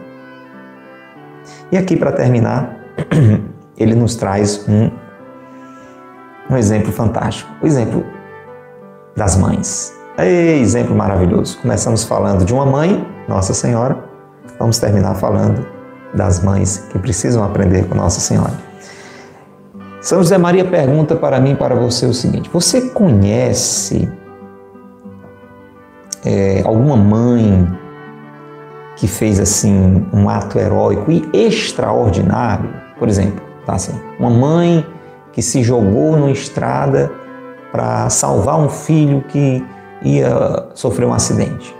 E 1.70 1.76
aqui, 1.76 1.96
para 1.96 2.10
terminar, 2.10 2.76
ele 3.78 3.94
nos 3.94 4.16
traz 4.16 4.66
um, 4.68 4.90
um 6.50 6.56
exemplo 6.56 6.90
fantástico. 6.90 7.48
O 7.62 7.66
exemplo 7.66 8.04
das 9.16 9.36
mães. 9.36 9.94
Ei, 10.18 10.60
exemplo 10.60 10.94
maravilhoso. 10.94 11.58
Começamos 11.60 12.04
falando 12.04 12.44
de 12.44 12.52
uma 12.52 12.66
mãe, 12.66 13.06
Nossa 13.28 13.52
Senhora, 13.52 13.98
vamos 14.58 14.78
terminar 14.78 15.14
falando 15.16 15.66
das 16.14 16.42
mães 16.42 16.86
que 16.90 16.98
precisam 16.98 17.42
aprender 17.42 17.88
com 17.88 17.94
Nossa 17.94 18.20
Senhora. 18.20 18.52
São 20.00 20.18
José 20.18 20.38
Maria 20.38 20.64
pergunta 20.64 21.16
para 21.16 21.40
mim 21.40 21.52
e 21.52 21.56
para 21.56 21.74
você 21.74 22.06
o 22.06 22.14
seguinte: 22.14 22.50
você 22.52 22.90
conhece 22.90 24.08
é, 26.24 26.62
alguma 26.64 26.96
mãe 26.96 27.66
que 28.96 29.08
fez 29.08 29.40
assim 29.40 30.06
um 30.12 30.28
ato 30.28 30.58
heróico 30.58 31.10
e 31.10 31.28
extraordinário? 31.32 32.70
Por 32.98 33.08
exemplo, 33.08 33.42
tá 33.66 33.74
assim, 33.74 33.98
uma 34.20 34.30
mãe 34.30 34.86
que 35.32 35.42
se 35.42 35.62
jogou 35.62 36.16
numa 36.16 36.30
estrada 36.30 37.10
para 37.74 38.08
salvar 38.08 38.56
um 38.56 38.68
filho 38.68 39.20
que 39.26 39.60
ia 40.00 40.68
sofrer 40.74 41.08
um 41.08 41.12
acidente. 41.12 41.74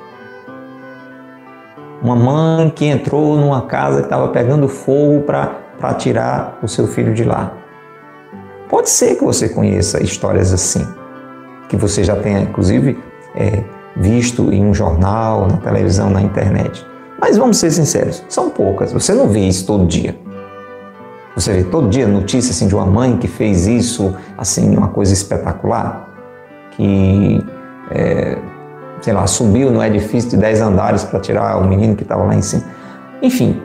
Uma 2.03 2.17
mãe 2.17 2.69
que 2.69 2.85
entrou 2.85 3.37
numa 3.37 3.63
casa 3.63 4.01
que 4.01 4.07
estava 4.07 4.27
pegando 4.27 4.67
fogo 4.67 5.21
para 5.21 5.95
tirar 5.95 6.59
o 6.61 6.67
seu 6.67 6.89
filho 6.89 7.15
de 7.15 7.23
lá. 7.23 7.53
Pode 8.69 8.91
ser 8.91 9.15
que 9.15 9.23
você 9.23 9.49
conheça 9.49 10.03
histórias 10.03 10.53
assim, 10.53 10.85
que 11.69 11.77
você 11.77 12.03
já 12.03 12.17
tenha, 12.17 12.41
inclusive, 12.41 12.99
é, 13.37 13.63
visto 13.95 14.53
em 14.53 14.67
um 14.67 14.75
jornal, 14.75 15.47
na 15.47 15.59
televisão, 15.59 16.11
na 16.11 16.21
internet. 16.21 16.85
Mas 17.21 17.39
vamos 17.39 17.59
ser 17.59 17.71
sinceros, 17.71 18.25
são 18.29 18.51
poucas. 18.51 18.93
Você 18.93 19.15
não 19.15 19.29
vê 19.29 19.47
isso 19.47 19.65
todo 19.65 19.87
dia. 19.87 20.24
Você 21.37 21.53
vê 21.53 21.65
todo 21.65 21.89
dia 21.89 22.07
notícia 22.07 22.51
assim, 22.51 22.69
de 22.69 22.75
uma 22.75 22.87
mãe 22.87 23.17
que 23.17 23.27
fez 23.27 23.67
isso, 23.67 24.15
assim, 24.39 24.77
uma 24.77 24.89
coisa 24.89 25.13
espetacular, 25.13 26.09
que, 26.71 27.45
é, 27.91 28.39
sei 29.01 29.13
lá, 29.13 29.27
subiu 29.27 29.71
no 29.71 29.83
edifício 29.83 30.31
de 30.31 30.37
10 30.37 30.61
andares 30.61 31.03
para 31.03 31.19
tirar 31.19 31.59
o 31.59 31.67
menino 31.67 31.97
que 31.97 32.05
estava 32.05 32.23
lá 32.23 32.35
em 32.35 32.43
cima. 32.43 32.63
Enfim, 33.21 33.61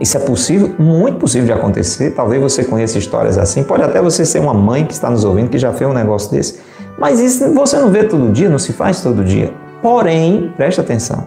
isso 0.00 0.16
é 0.16 0.20
possível, 0.20 0.74
muito 0.78 1.18
possível 1.18 1.46
de 1.46 1.52
acontecer. 1.52 2.10
Talvez 2.10 2.42
você 2.42 2.64
conheça 2.64 2.98
histórias 2.98 3.38
assim. 3.38 3.62
Pode 3.62 3.82
até 3.84 4.02
você 4.02 4.24
ser 4.26 4.40
uma 4.40 4.52
mãe 4.52 4.84
que 4.84 4.92
está 4.92 5.08
nos 5.08 5.24
ouvindo 5.24 5.48
que 5.48 5.58
já 5.58 5.72
fez 5.72 5.88
um 5.88 5.94
negócio 5.94 6.30
desse. 6.30 6.60
Mas 6.98 7.20
isso 7.20 7.54
você 7.54 7.78
não 7.78 7.88
vê 7.88 8.04
todo 8.04 8.30
dia, 8.32 8.48
não 8.48 8.58
se 8.58 8.72
faz 8.72 9.00
todo 9.00 9.24
dia. 9.24 9.52
Porém, 9.80 10.52
preste 10.56 10.80
atenção. 10.80 11.26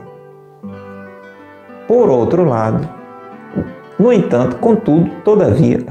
Por 1.88 2.10
outro 2.10 2.44
lado, 2.44 2.88
no 3.98 4.12
entanto, 4.12 4.58
contudo, 4.58 5.10
todavia, 5.24 5.86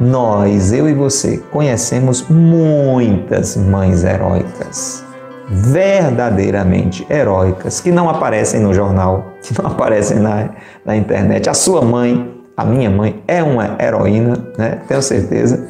nós, 0.00 0.72
eu 0.72 0.88
e 0.88 0.94
você, 0.94 1.36
conhecemos 1.52 2.26
muitas 2.28 3.54
mães 3.54 4.02
heróicas, 4.02 5.04
verdadeiramente 5.46 7.06
heróicas, 7.10 7.80
que 7.80 7.92
não 7.92 8.08
aparecem 8.08 8.60
no 8.60 8.72
jornal, 8.72 9.34
que 9.42 9.60
não 9.60 9.68
aparecem 9.70 10.18
na, 10.18 10.50
na 10.86 10.96
internet. 10.96 11.50
A 11.50 11.54
sua 11.54 11.82
mãe, 11.82 12.42
a 12.56 12.64
minha 12.64 12.88
mãe, 12.88 13.22
é 13.28 13.42
uma 13.42 13.76
heroína, 13.78 14.38
né? 14.56 14.80
tenho 14.88 15.02
certeza, 15.02 15.68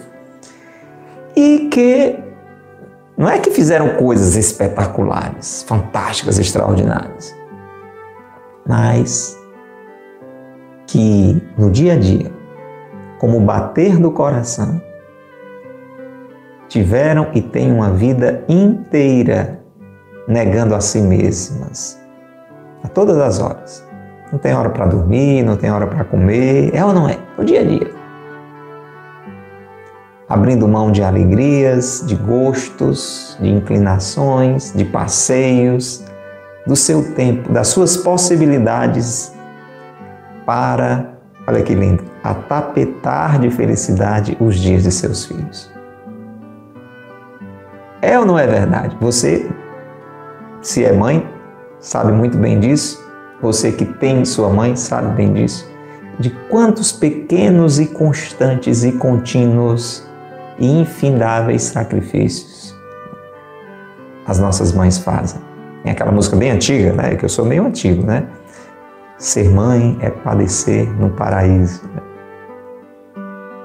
e 1.34 1.68
que 1.70 2.16
não 3.18 3.28
é 3.28 3.38
que 3.38 3.50
fizeram 3.50 3.96
coisas 3.96 4.36
espetaculares, 4.36 5.64
fantásticas, 5.64 6.38
extraordinárias, 6.38 7.34
mas 8.64 9.39
que 10.90 11.40
no 11.56 11.70
dia 11.70 11.92
a 11.92 11.96
dia, 11.96 12.32
como 13.20 13.38
bater 13.38 13.96
do 13.96 14.10
coração, 14.10 14.82
tiveram 16.68 17.28
e 17.32 17.40
têm 17.40 17.72
uma 17.72 17.92
vida 17.92 18.44
inteira 18.48 19.60
negando 20.26 20.74
a 20.74 20.80
si 20.80 21.00
mesmas, 21.00 22.00
a 22.82 22.88
todas 22.88 23.18
as 23.18 23.40
horas, 23.40 23.88
Não 24.32 24.38
tem 24.38 24.54
hora 24.54 24.70
para 24.70 24.86
dormir, 24.86 25.42
não 25.42 25.56
tem 25.56 25.72
hora 25.72 25.88
para 25.88 26.04
comer. 26.04 26.72
É 26.72 26.84
ou 26.84 26.92
não 26.92 27.08
é? 27.08 27.18
O 27.36 27.42
dia 27.42 27.62
a 27.62 27.64
dia. 27.64 27.90
Abrindo 30.28 30.68
mão 30.68 30.92
de 30.92 31.02
alegrias, 31.02 32.04
de 32.06 32.14
gostos, 32.14 33.36
de 33.40 33.48
inclinações, 33.48 34.72
de 34.72 34.84
passeios, 34.84 36.04
do 36.64 36.76
seu 36.76 37.12
tempo, 37.14 37.52
das 37.52 37.66
suas 37.66 37.96
possibilidades 37.96 39.32
para, 40.50 41.14
olha 41.46 41.62
que 41.62 41.72
lindo, 41.72 42.02
atapetar 42.24 43.38
de 43.38 43.50
felicidade 43.50 44.36
os 44.40 44.56
dias 44.56 44.82
de 44.82 44.90
seus 44.90 45.24
filhos. 45.24 45.70
É 48.02 48.18
ou 48.18 48.26
não 48.26 48.36
é 48.36 48.48
verdade? 48.48 48.96
Você, 49.00 49.48
se 50.60 50.84
é 50.84 50.92
mãe, 50.92 51.24
sabe 51.78 52.10
muito 52.10 52.36
bem 52.36 52.58
disso. 52.58 53.00
Você 53.40 53.70
que 53.70 53.84
tem 53.84 54.24
sua 54.24 54.48
mãe 54.48 54.74
sabe 54.74 55.14
bem 55.14 55.32
disso. 55.32 55.70
De 56.18 56.30
quantos 56.50 56.90
pequenos 56.90 57.78
e 57.78 57.86
constantes 57.86 58.82
e 58.82 58.90
contínuos 58.90 60.04
e 60.58 60.80
infindáveis 60.80 61.62
sacrifícios 61.62 62.74
as 64.26 64.40
nossas 64.40 64.72
mães 64.72 64.98
fazem. 64.98 65.40
Tem 65.84 65.92
aquela 65.92 66.10
música 66.10 66.34
bem 66.34 66.50
antiga, 66.50 66.92
né? 66.92 67.14
Que 67.14 67.24
eu 67.24 67.28
sou 67.28 67.44
meio 67.44 67.64
antigo, 67.66 68.04
né? 68.04 68.26
Ser 69.20 69.50
mãe 69.50 69.98
é 70.00 70.08
padecer 70.08 70.90
no 70.98 71.10
paraíso. 71.10 71.82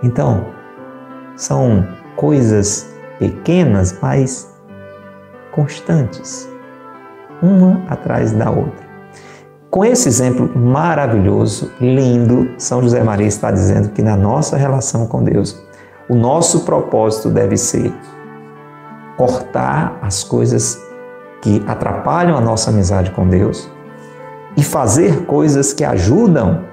Então, 0.03 0.47
são 1.37 1.87
coisas 2.17 2.93
pequenas, 3.17 3.97
mas 4.01 4.53
constantes, 5.53 6.49
uma 7.41 7.81
atrás 7.87 8.33
da 8.33 8.49
outra. 8.51 8.85
Com 9.71 9.85
esse 9.85 10.09
exemplo 10.09 10.51
maravilhoso, 10.59 11.71
lindo, 11.79 12.49
São 12.57 12.81
José 12.83 13.01
Maria 13.01 13.27
está 13.27 13.49
dizendo 13.49 13.91
que 13.91 14.01
na 14.01 14.17
nossa 14.17 14.57
relação 14.57 15.07
com 15.07 15.23
Deus, 15.23 15.65
o 16.09 16.15
nosso 16.15 16.65
propósito 16.65 17.29
deve 17.29 17.55
ser 17.55 17.93
cortar 19.15 19.99
as 20.01 20.21
coisas 20.21 20.77
que 21.41 21.63
atrapalham 21.65 22.35
a 22.35 22.41
nossa 22.41 22.71
amizade 22.71 23.11
com 23.11 23.25
Deus 23.29 23.73
e 24.57 24.63
fazer 24.63 25.25
coisas 25.25 25.73
que 25.73 25.83
ajudam 25.83 26.63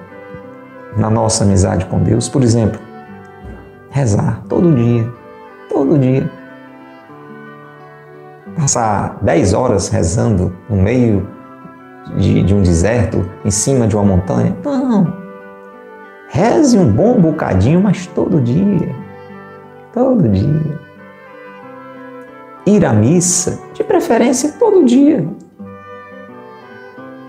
na 0.97 1.09
nossa 1.09 1.43
amizade 1.43 1.85
com 1.85 1.99
Deus. 1.99 2.29
Por 2.29 2.43
exemplo, 2.43 2.79
rezar 3.89 4.43
todo 4.47 4.73
dia, 4.73 5.09
todo 5.69 5.97
dia. 5.97 6.29
Passar 8.55 9.17
10 9.21 9.53
horas 9.53 9.89
rezando 9.89 10.55
no 10.69 10.77
meio 10.77 11.27
de, 12.17 12.43
de 12.43 12.53
um 12.53 12.61
deserto, 12.61 13.27
em 13.43 13.51
cima 13.51 13.87
de 13.87 13.95
uma 13.95 14.05
montanha. 14.05 14.55
Não. 14.63 15.21
Reze 16.29 16.77
um 16.77 16.91
bom 16.91 17.19
bocadinho, 17.19 17.81
mas 17.81 18.05
todo 18.07 18.41
dia. 18.41 18.95
Todo 19.91 20.27
dia 20.29 20.83
ir 22.65 22.85
à 22.85 22.93
missa, 22.93 23.59
de 23.73 23.83
preferência 23.83 24.53
todo 24.53 24.85
dia. 24.85 25.27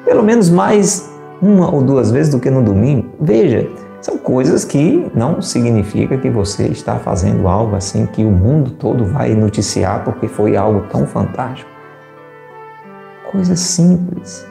Pelo 0.04 0.22
menos 0.22 0.50
mais 0.50 1.10
uma 1.40 1.74
ou 1.74 1.82
duas 1.82 2.10
vezes 2.10 2.30
do 2.30 2.38
que 2.38 2.50
no 2.50 2.62
domingo. 2.62 3.08
Veja, 3.20 3.66
são 4.02 4.18
coisas 4.18 4.64
que 4.64 5.10
não 5.14 5.40
significa 5.40 6.18
que 6.18 6.28
você 6.28 6.66
está 6.66 6.98
fazendo 6.98 7.48
algo 7.48 7.74
assim 7.74 8.04
que 8.04 8.22
o 8.22 8.30
mundo 8.30 8.72
todo 8.72 9.06
vai 9.06 9.34
noticiar 9.34 10.04
porque 10.04 10.28
foi 10.28 10.56
algo 10.56 10.82
tão 10.90 11.06
fantástico. 11.06 11.70
Coisas 13.32 13.58
simples. 13.58 14.46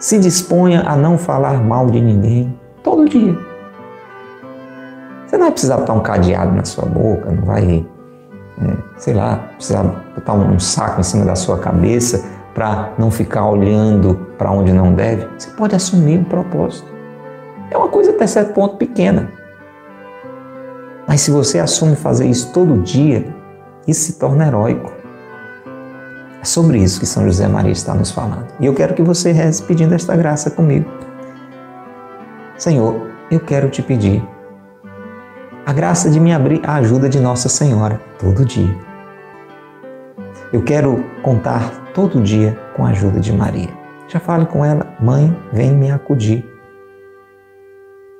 Se 0.00 0.18
disponha 0.18 0.82
a 0.82 0.96
não 0.96 1.16
falar 1.16 1.62
mal 1.62 1.86
de 1.86 2.00
ninguém 2.00 2.58
todo 2.82 3.08
dia. 3.08 3.38
Você 5.24 5.36
não 5.36 5.44
vai 5.44 5.52
precisar 5.52 5.76
botar 5.76 5.92
um 5.92 6.00
cadeado 6.00 6.50
na 6.50 6.64
sua 6.64 6.84
boca, 6.84 7.30
não 7.30 7.44
vai 7.44 7.86
é, 8.60 8.76
sei 8.98 9.14
lá, 9.14 9.36
precisar 9.54 9.84
botar 10.16 10.34
um 10.34 10.58
saco 10.58 11.00
em 11.00 11.04
cima 11.04 11.24
da 11.24 11.36
sua 11.36 11.58
cabeça 11.58 12.31
para 12.54 12.92
não 12.98 13.10
ficar 13.10 13.46
olhando 13.48 14.14
para 14.36 14.50
onde 14.50 14.72
não 14.72 14.92
deve, 14.92 15.26
você 15.38 15.50
pode 15.50 15.74
assumir 15.74 16.18
um 16.18 16.24
propósito. 16.24 16.92
É 17.70 17.76
uma 17.76 17.88
coisa 17.88 18.10
até 18.10 18.26
certo 18.26 18.52
ponto 18.52 18.76
pequena. 18.76 19.30
Mas 21.06 21.22
se 21.22 21.30
você 21.30 21.58
assume 21.58 21.96
fazer 21.96 22.26
isso 22.26 22.52
todo 22.52 22.82
dia, 22.82 23.34
isso 23.86 24.02
se 24.02 24.18
torna 24.18 24.46
heróico. 24.46 24.92
É 26.40 26.44
sobre 26.44 26.78
isso 26.78 27.00
que 27.00 27.06
São 27.06 27.24
José 27.24 27.46
Maria 27.46 27.72
está 27.72 27.94
nos 27.94 28.10
falando. 28.10 28.46
E 28.60 28.66
eu 28.66 28.74
quero 28.74 28.94
que 28.94 29.02
você 29.02 29.32
reze 29.32 29.62
pedindo 29.62 29.94
esta 29.94 30.16
graça 30.16 30.50
comigo. 30.50 30.90
Senhor, 32.58 33.08
eu 33.30 33.40
quero 33.40 33.70
te 33.70 33.82
pedir 33.82 34.22
a 35.64 35.72
graça 35.72 36.10
de 36.10 36.18
me 36.18 36.34
abrir 36.34 36.60
a 36.64 36.74
ajuda 36.74 37.08
de 37.08 37.20
Nossa 37.20 37.48
Senhora 37.48 38.00
todo 38.18 38.44
dia. 38.44 38.91
Eu 40.52 40.62
quero 40.62 41.02
contar 41.22 41.92
todo 41.94 42.20
dia 42.20 42.54
com 42.76 42.84
a 42.84 42.90
ajuda 42.90 43.18
de 43.18 43.32
Maria. 43.32 43.70
Já 44.06 44.20
fale 44.20 44.44
com 44.44 44.62
ela, 44.62 44.86
mãe, 45.00 45.34
vem 45.50 45.72
me 45.72 45.90
acudir. 45.90 46.44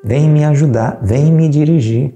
Vem 0.03 0.31
me 0.31 0.43
ajudar, 0.43 0.99
vem 1.03 1.31
me 1.31 1.47
dirigir. 1.47 2.15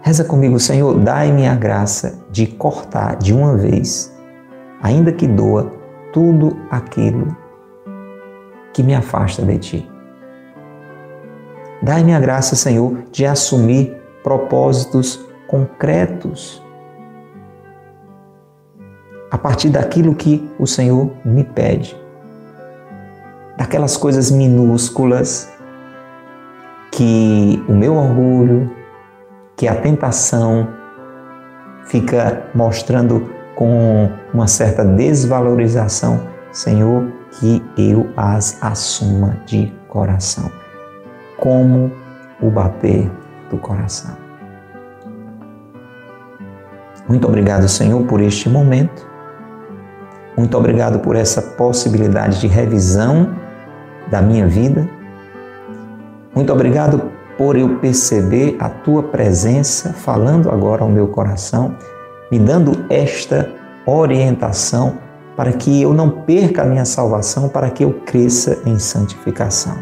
Reza 0.00 0.24
comigo, 0.24 0.58
Senhor, 0.58 0.98
dai-me 0.98 1.46
a 1.46 1.54
graça 1.54 2.18
de 2.32 2.48
cortar 2.48 3.14
de 3.14 3.32
uma 3.32 3.56
vez, 3.56 4.12
ainda 4.82 5.12
que 5.12 5.28
doa, 5.28 5.70
tudo 6.12 6.56
aquilo 6.68 7.36
que 8.72 8.82
me 8.82 8.96
afasta 8.96 9.42
de 9.42 9.58
ti. 9.58 9.90
Dai-me 11.80 12.12
a 12.12 12.18
graça, 12.18 12.56
Senhor, 12.56 13.04
de 13.12 13.24
assumir 13.24 13.96
propósitos 14.24 15.24
concretos 15.46 16.66
a 19.30 19.38
partir 19.38 19.70
daquilo 19.70 20.14
que 20.14 20.48
o 20.58 20.66
Senhor 20.66 21.12
me 21.24 21.44
pede, 21.44 21.96
daquelas 23.56 23.96
coisas 23.96 24.30
minúsculas 24.30 25.50
que 26.90 27.62
o 27.68 27.72
meu 27.72 27.96
orgulho, 27.96 28.70
que 29.56 29.68
a 29.68 29.74
tentação 29.74 30.68
fica 31.86 32.48
mostrando 32.54 33.28
com 33.54 34.10
uma 34.32 34.46
certa 34.46 34.84
desvalorização, 34.84 36.20
Senhor, 36.52 37.12
que 37.32 37.62
eu 37.76 38.08
as 38.16 38.62
assuma 38.62 39.36
de 39.46 39.72
coração 39.88 40.50
como 41.38 41.90
o 42.40 42.50
bater 42.50 43.10
do 43.50 43.58
coração. 43.58 44.16
Muito 47.08 47.26
obrigado, 47.26 47.66
Senhor, 47.68 48.04
por 48.04 48.20
este 48.20 48.48
momento. 48.48 49.07
Muito 50.38 50.56
obrigado 50.56 51.00
por 51.00 51.16
essa 51.16 51.42
possibilidade 51.42 52.40
de 52.40 52.46
revisão 52.46 53.34
da 54.08 54.22
minha 54.22 54.46
vida. 54.46 54.88
Muito 56.32 56.52
obrigado 56.52 57.10
por 57.36 57.56
eu 57.56 57.80
perceber 57.80 58.56
a 58.60 58.68
tua 58.68 59.02
presença 59.02 59.92
falando 59.92 60.48
agora 60.48 60.84
ao 60.84 60.88
meu 60.88 61.08
coração, 61.08 61.76
me 62.30 62.38
dando 62.38 62.84
esta 62.88 63.50
orientação 63.84 64.98
para 65.36 65.52
que 65.52 65.82
eu 65.82 65.92
não 65.92 66.08
perca 66.08 66.62
a 66.62 66.64
minha 66.64 66.84
salvação, 66.84 67.48
para 67.48 67.68
que 67.70 67.84
eu 67.84 67.92
cresça 68.06 68.58
em 68.64 68.78
santificação. 68.78 69.76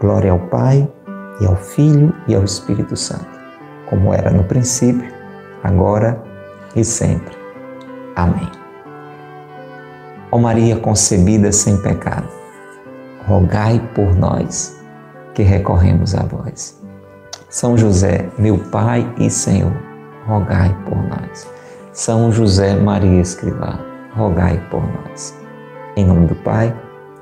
Glória 0.00 0.32
ao 0.32 0.38
Pai, 0.38 0.88
e 1.40 1.46
ao 1.46 1.56
Filho 1.56 2.12
e 2.28 2.34
ao 2.34 2.44
Espírito 2.44 2.96
Santo, 2.96 3.26
como 3.88 4.12
era 4.12 4.30
no 4.30 4.44
princípio, 4.44 5.10
agora 5.62 6.22
e 6.76 6.84
sempre. 6.84 7.34
Amém. 8.14 8.59
Ó 10.32 10.38
Maria 10.38 10.76
concebida 10.76 11.52
sem 11.52 11.76
pecado, 11.82 12.28
rogai 13.26 13.80
por 13.94 14.14
nós 14.14 14.76
que 15.34 15.42
recorremos 15.42 16.14
a 16.14 16.22
vós. 16.22 16.80
São 17.48 17.76
José, 17.76 18.28
meu 18.38 18.58
Pai 18.58 19.12
e 19.18 19.28
Senhor, 19.28 19.72
rogai 20.26 20.76
por 20.84 20.96
nós. 20.96 21.46
São 21.92 22.30
José 22.30 22.76
Maria 22.76 23.20
Escrivá, 23.20 23.78
rogai 24.16 24.62
por 24.70 24.82
nós. 24.82 25.34
Em 25.96 26.04
nome 26.04 26.26
do 26.26 26.34
Pai, 26.36 26.72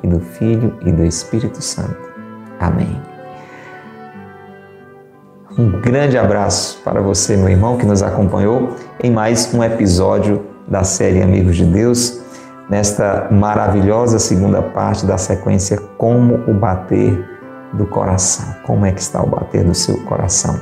e 0.03 0.07
do 0.07 0.21
Filho 0.21 0.75
e 0.85 0.93
do 0.93 1.05
Espírito 1.05 1.63
Santo. 1.63 1.97
Amém. 2.61 3.01
Um 5.59 5.81
grande 5.81 6.17
abraço 6.17 6.81
para 6.85 7.01
você, 7.01 7.37
meu 7.37 7.49
irmão, 7.49 7.77
que 7.77 7.87
nos 7.87 8.03
acompanhou 8.03 8.77
em 9.03 9.11
mais 9.11 9.53
um 9.53 9.63
episódio 9.63 10.45
da 10.69 10.85
série 10.85 11.21
Amigos 11.21 11.57
de 11.57 11.65
Deus, 11.65 12.21
nesta 12.69 13.29
maravilhosa 13.31 14.19
segunda 14.19 14.63
parte 14.63 15.07
da 15.07 15.17
sequência 15.19 15.79
Como 15.97 16.35
o 16.47 16.55
Bater 16.55 17.25
do 17.73 17.87
Coração. 17.87 18.55
Como 18.65 18.85
é 18.85 18.93
que 18.93 19.01
está 19.01 19.23
o 19.23 19.27
bater 19.27 19.65
do 19.65 19.75
seu 19.75 20.03
coração? 20.05 20.59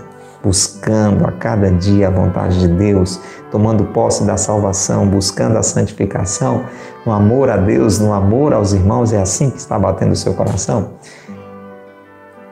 buscando 0.46 1.26
a 1.26 1.32
cada 1.32 1.72
dia 1.72 2.06
a 2.06 2.10
vontade 2.10 2.60
de 2.60 2.68
Deus, 2.68 3.20
tomando 3.50 3.86
posse 3.86 4.24
da 4.24 4.36
salvação, 4.36 5.08
buscando 5.08 5.58
a 5.58 5.62
santificação, 5.62 6.64
no 7.04 7.12
amor 7.12 7.50
a 7.50 7.56
Deus, 7.56 7.98
no 7.98 8.12
amor 8.12 8.52
aos 8.52 8.72
irmãos, 8.72 9.12
é 9.12 9.20
assim 9.20 9.50
que 9.50 9.56
está 9.56 9.76
batendo 9.76 10.12
o 10.12 10.16
seu 10.16 10.34
coração? 10.34 10.92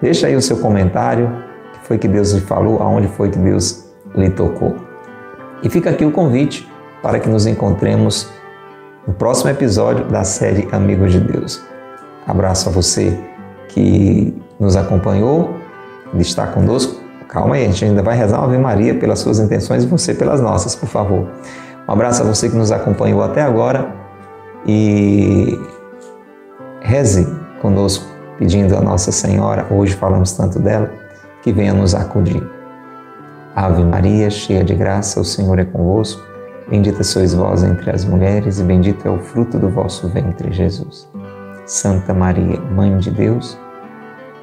Deixa 0.02 0.26
aí 0.26 0.34
o 0.34 0.42
seu 0.42 0.56
comentário, 0.56 1.26
o 1.26 1.78
que 1.78 1.86
foi 1.86 1.96
que 1.96 2.08
Deus 2.08 2.32
lhe 2.32 2.40
falou, 2.40 2.82
aonde 2.82 3.06
foi 3.06 3.30
que 3.30 3.38
Deus 3.38 3.84
lhe 4.16 4.28
tocou. 4.28 4.74
E 5.62 5.70
fica 5.70 5.90
aqui 5.90 6.04
o 6.04 6.10
convite 6.10 6.68
para 7.00 7.20
que 7.20 7.28
nos 7.28 7.46
encontremos 7.46 8.28
no 9.06 9.12
próximo 9.14 9.50
episódio 9.50 10.04
da 10.06 10.24
série 10.24 10.68
Amigos 10.72 11.12
de 11.12 11.20
Deus. 11.20 11.62
Abraço 12.26 12.68
a 12.68 12.72
você 12.72 13.18
que 13.68 14.34
nos 14.58 14.76
acompanhou, 14.76 15.56
de 16.12 16.22
estar 16.22 16.52
conosco. 16.52 17.02
Calma 17.28 17.56
aí, 17.56 17.64
a 17.64 17.68
gente 17.68 17.84
ainda 17.84 18.02
vai 18.02 18.16
rezar 18.16 18.38
uma 18.38 18.46
Ave 18.46 18.58
Maria 18.58 18.94
pelas 18.94 19.18
suas 19.18 19.38
intenções 19.38 19.84
e 19.84 19.86
você 19.86 20.14
pelas 20.14 20.40
nossas, 20.40 20.74
por 20.74 20.88
favor. 20.88 21.28
Um 21.86 21.92
abraço 21.92 22.22
a 22.22 22.24
você 22.24 22.48
que 22.48 22.56
nos 22.56 22.72
acompanhou 22.72 23.22
até 23.22 23.42
agora 23.42 23.92
e 24.66 25.58
reze 26.80 27.26
conosco, 27.60 28.06
pedindo 28.38 28.76
a 28.76 28.80
Nossa 28.80 29.10
Senhora, 29.10 29.66
hoje 29.70 29.94
falamos 29.94 30.32
tanto 30.32 30.58
dela, 30.58 30.90
que 31.42 31.52
venha 31.52 31.74
nos 31.74 31.94
acudir. 31.94 32.42
Ave 33.54 33.84
Maria, 33.84 34.30
cheia 34.30 34.64
de 34.64 34.74
graça, 34.74 35.20
o 35.20 35.24
Senhor 35.24 35.58
é 35.58 35.64
convosco. 35.64 36.33
Bendita 36.68 37.04
sois 37.04 37.34
vós 37.34 37.62
entre 37.62 37.90
as 37.90 38.04
mulheres, 38.04 38.58
e 38.58 38.62
bendito 38.62 39.06
é 39.06 39.10
o 39.10 39.18
fruto 39.18 39.58
do 39.58 39.68
vosso 39.68 40.08
ventre, 40.08 40.52
Jesus. 40.52 41.08
Santa 41.66 42.14
Maria, 42.14 42.60
Mãe 42.60 42.96
de 42.98 43.10
Deus, 43.10 43.58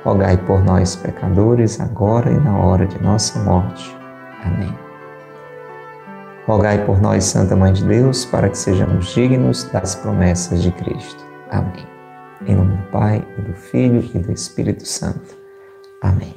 rogai 0.03 0.37
por 0.37 0.63
nós, 0.63 0.95
pecadores, 0.95 1.79
agora 1.79 2.31
e 2.31 2.39
na 2.39 2.57
hora 2.57 2.85
de 2.85 3.01
nossa 3.01 3.39
morte. 3.39 3.95
Amém. 4.43 4.73
Rogai 6.45 6.85
por 6.85 7.01
nós, 7.01 7.23
Santa 7.25 7.55
Mãe 7.55 7.73
de 7.73 7.83
Deus, 7.83 8.25
para 8.25 8.49
que 8.49 8.57
sejamos 8.57 9.07
dignos 9.13 9.63
das 9.65 9.95
promessas 9.95 10.61
de 10.61 10.71
Cristo. 10.71 11.23
Amém. 11.49 11.85
Em 12.45 12.55
nome 12.55 12.75
do 12.75 12.83
Pai, 12.91 13.23
e 13.37 13.41
do 13.41 13.53
Filho 13.53 14.07
e 14.13 14.19
do 14.19 14.31
Espírito 14.31 14.85
Santo. 14.87 15.37
Amém. 16.01 16.33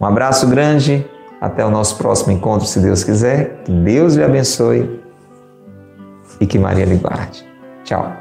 Um 0.00 0.06
abraço 0.06 0.48
grande, 0.48 1.06
até 1.40 1.64
o 1.64 1.70
nosso 1.70 1.96
próximo 1.96 2.32
encontro, 2.32 2.66
se 2.66 2.80
Deus 2.80 3.04
quiser. 3.04 3.62
Que 3.64 3.72
Deus 3.72 4.14
lhe 4.14 4.24
abençoe 4.24 5.00
e 6.40 6.46
que 6.46 6.58
Maria 6.58 6.84
lhe 6.84 6.96
guarde. 6.96 7.46
Tchau. 7.84 8.12